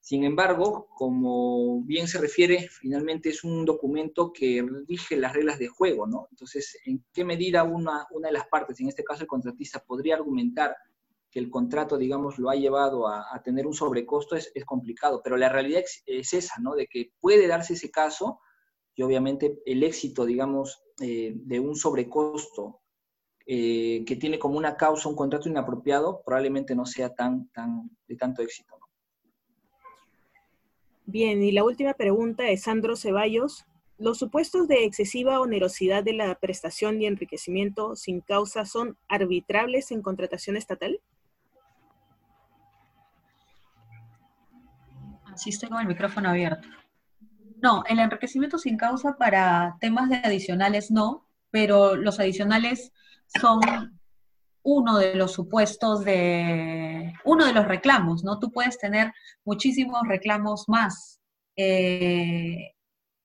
[0.04, 5.68] Sin embargo, como bien se refiere, finalmente es un documento que rige las reglas de
[5.68, 6.28] juego, ¿no?
[6.30, 10.16] Entonces, ¿en qué medida una, una de las partes, en este caso el contratista, podría
[10.16, 10.76] argumentar
[11.30, 14.36] que el contrato, digamos, lo ha llevado a, tener un sobrecosto?
[14.36, 16.74] Es, es, complicado, pero la realidad es esa, ¿no?
[16.74, 18.40] De que puede darse ese caso
[18.94, 22.82] y obviamente el éxito, digamos, eh, de un sobrecosto
[23.46, 28.16] eh, que tiene como una causa un contrato inapropiado, probablemente no sea tan, tan de
[28.16, 28.83] tanto éxito.
[31.06, 33.66] Bien, y la última pregunta de Sandro Ceballos
[33.96, 40.02] ¿Los supuestos de excesiva onerosidad de la prestación y enriquecimiento sin causa son arbitrables en
[40.02, 41.00] contratación estatal?
[45.46, 46.66] Estoy con el micrófono abierto.
[47.62, 52.92] No, el enriquecimiento sin causa para temas de adicionales no, pero los adicionales
[53.40, 53.60] son
[54.64, 58.38] uno de los supuestos de, uno de los reclamos, ¿no?
[58.38, 59.12] Tú puedes tener
[59.44, 61.20] muchísimos reclamos más
[61.56, 62.72] eh,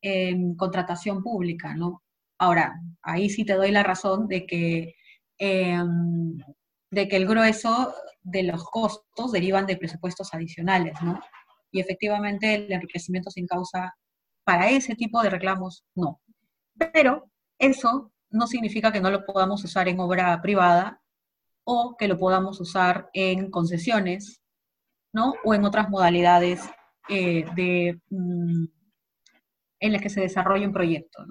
[0.01, 2.03] en contratación pública, ¿no?
[2.37, 4.95] Ahora, ahí sí te doy la razón de que,
[5.37, 6.37] em,
[6.91, 11.21] de que el grueso de los costos derivan de presupuestos adicionales, ¿no?
[11.71, 13.95] Y efectivamente el enriquecimiento sin causa
[14.43, 16.21] para ese tipo de reclamos, no.
[16.93, 17.29] Pero
[17.59, 21.01] eso no significa que no lo podamos usar en obra privada
[21.71, 24.41] o que lo podamos usar en concesiones,
[25.13, 25.35] ¿no?
[25.43, 26.67] O en otras modalidades
[27.07, 28.65] eh, de, mm,
[29.81, 31.23] en las que se desarrolla un proyecto.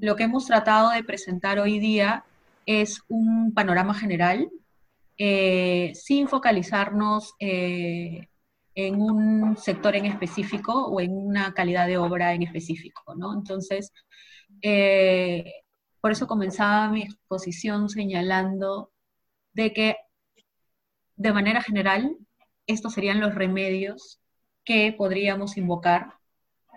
[0.00, 2.24] Lo que hemos tratado de presentar hoy día
[2.66, 4.48] es un panorama general,
[5.18, 8.28] eh, sin focalizarnos eh,
[8.76, 13.34] en un sector en específico o en una calidad de obra en específico, ¿no?
[13.34, 13.92] Entonces,
[16.00, 18.92] por eso comenzaba mi exposición señalando
[19.60, 19.96] de que
[21.16, 22.16] de manera general
[22.66, 24.20] estos serían los remedios
[24.64, 26.14] que podríamos invocar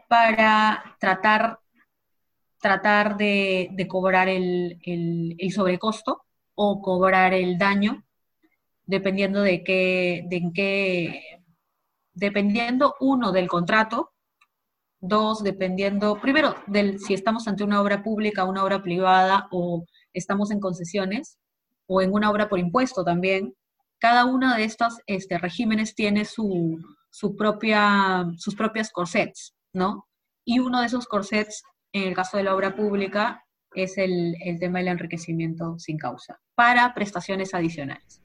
[0.10, 1.60] para tratar,
[2.60, 4.77] tratar de, cobrar el,
[5.55, 8.03] sobrecosto o cobrar el daño,
[8.85, 11.22] dependiendo de qué, de en qué,
[12.14, 14.11] dependiendo uno del contrato,
[14.99, 20.51] dos, dependiendo, primero, del, si estamos ante una obra pública, una obra privada o estamos
[20.51, 21.38] en concesiones,
[21.88, 23.53] o en una obra por impuesto también,
[23.99, 26.77] cada uno de estos este, regímenes tiene su,
[27.38, 30.07] propia, sus propias corsets, ¿no?
[30.43, 34.60] Y uno de esos corsets, en el caso de la obra pública, es el, el
[34.60, 38.22] tema del enriquecimiento sin causa, para prestaciones adicionales.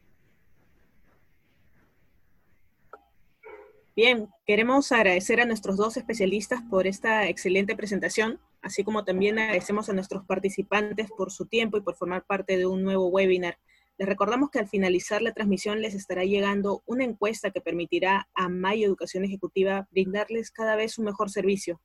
[3.94, 9.88] Bien, queremos agradecer a nuestros dos especialistas por esta excelente presentación así como también agradecemos
[9.88, 13.58] a nuestros participantes por su tiempo y por formar parte de un nuevo webinar.
[13.98, 18.48] Les recordamos que al finalizar la transmisión les estará llegando una encuesta que permitirá a
[18.48, 21.80] Mayo Educación Ejecutiva brindarles cada vez un mejor servicio.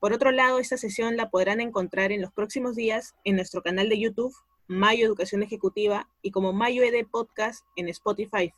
[0.00, 3.90] Por otro lado, esta sesión la podrán encontrar en los próximos días en nuestro canal
[3.90, 4.34] de YouTube,
[4.66, 8.50] Mayo Educación Ejecutiva, y como Mayo ED Podcast en Spotify.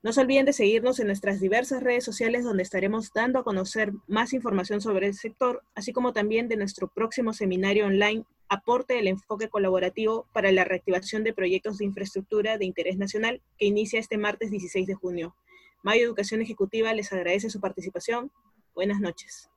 [0.00, 3.92] No se olviden de seguirnos en nuestras diversas redes sociales donde estaremos dando a conocer
[4.06, 9.08] más información sobre el sector, así como también de nuestro próximo seminario online Aporte del
[9.08, 14.16] enfoque colaborativo para la reactivación de proyectos de infraestructura de interés nacional que inicia este
[14.16, 15.34] martes 16 de junio.
[15.82, 18.30] Mayo Educación Ejecutiva les agradece su participación.
[18.74, 19.50] Buenas noches.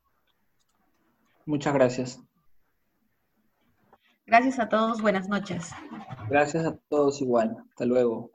[1.46, 2.20] Muchas gracias.
[4.26, 5.70] Gracias a todos, buenas noches.
[6.30, 7.58] Gracias a todos igual.
[7.70, 8.32] Hasta luego.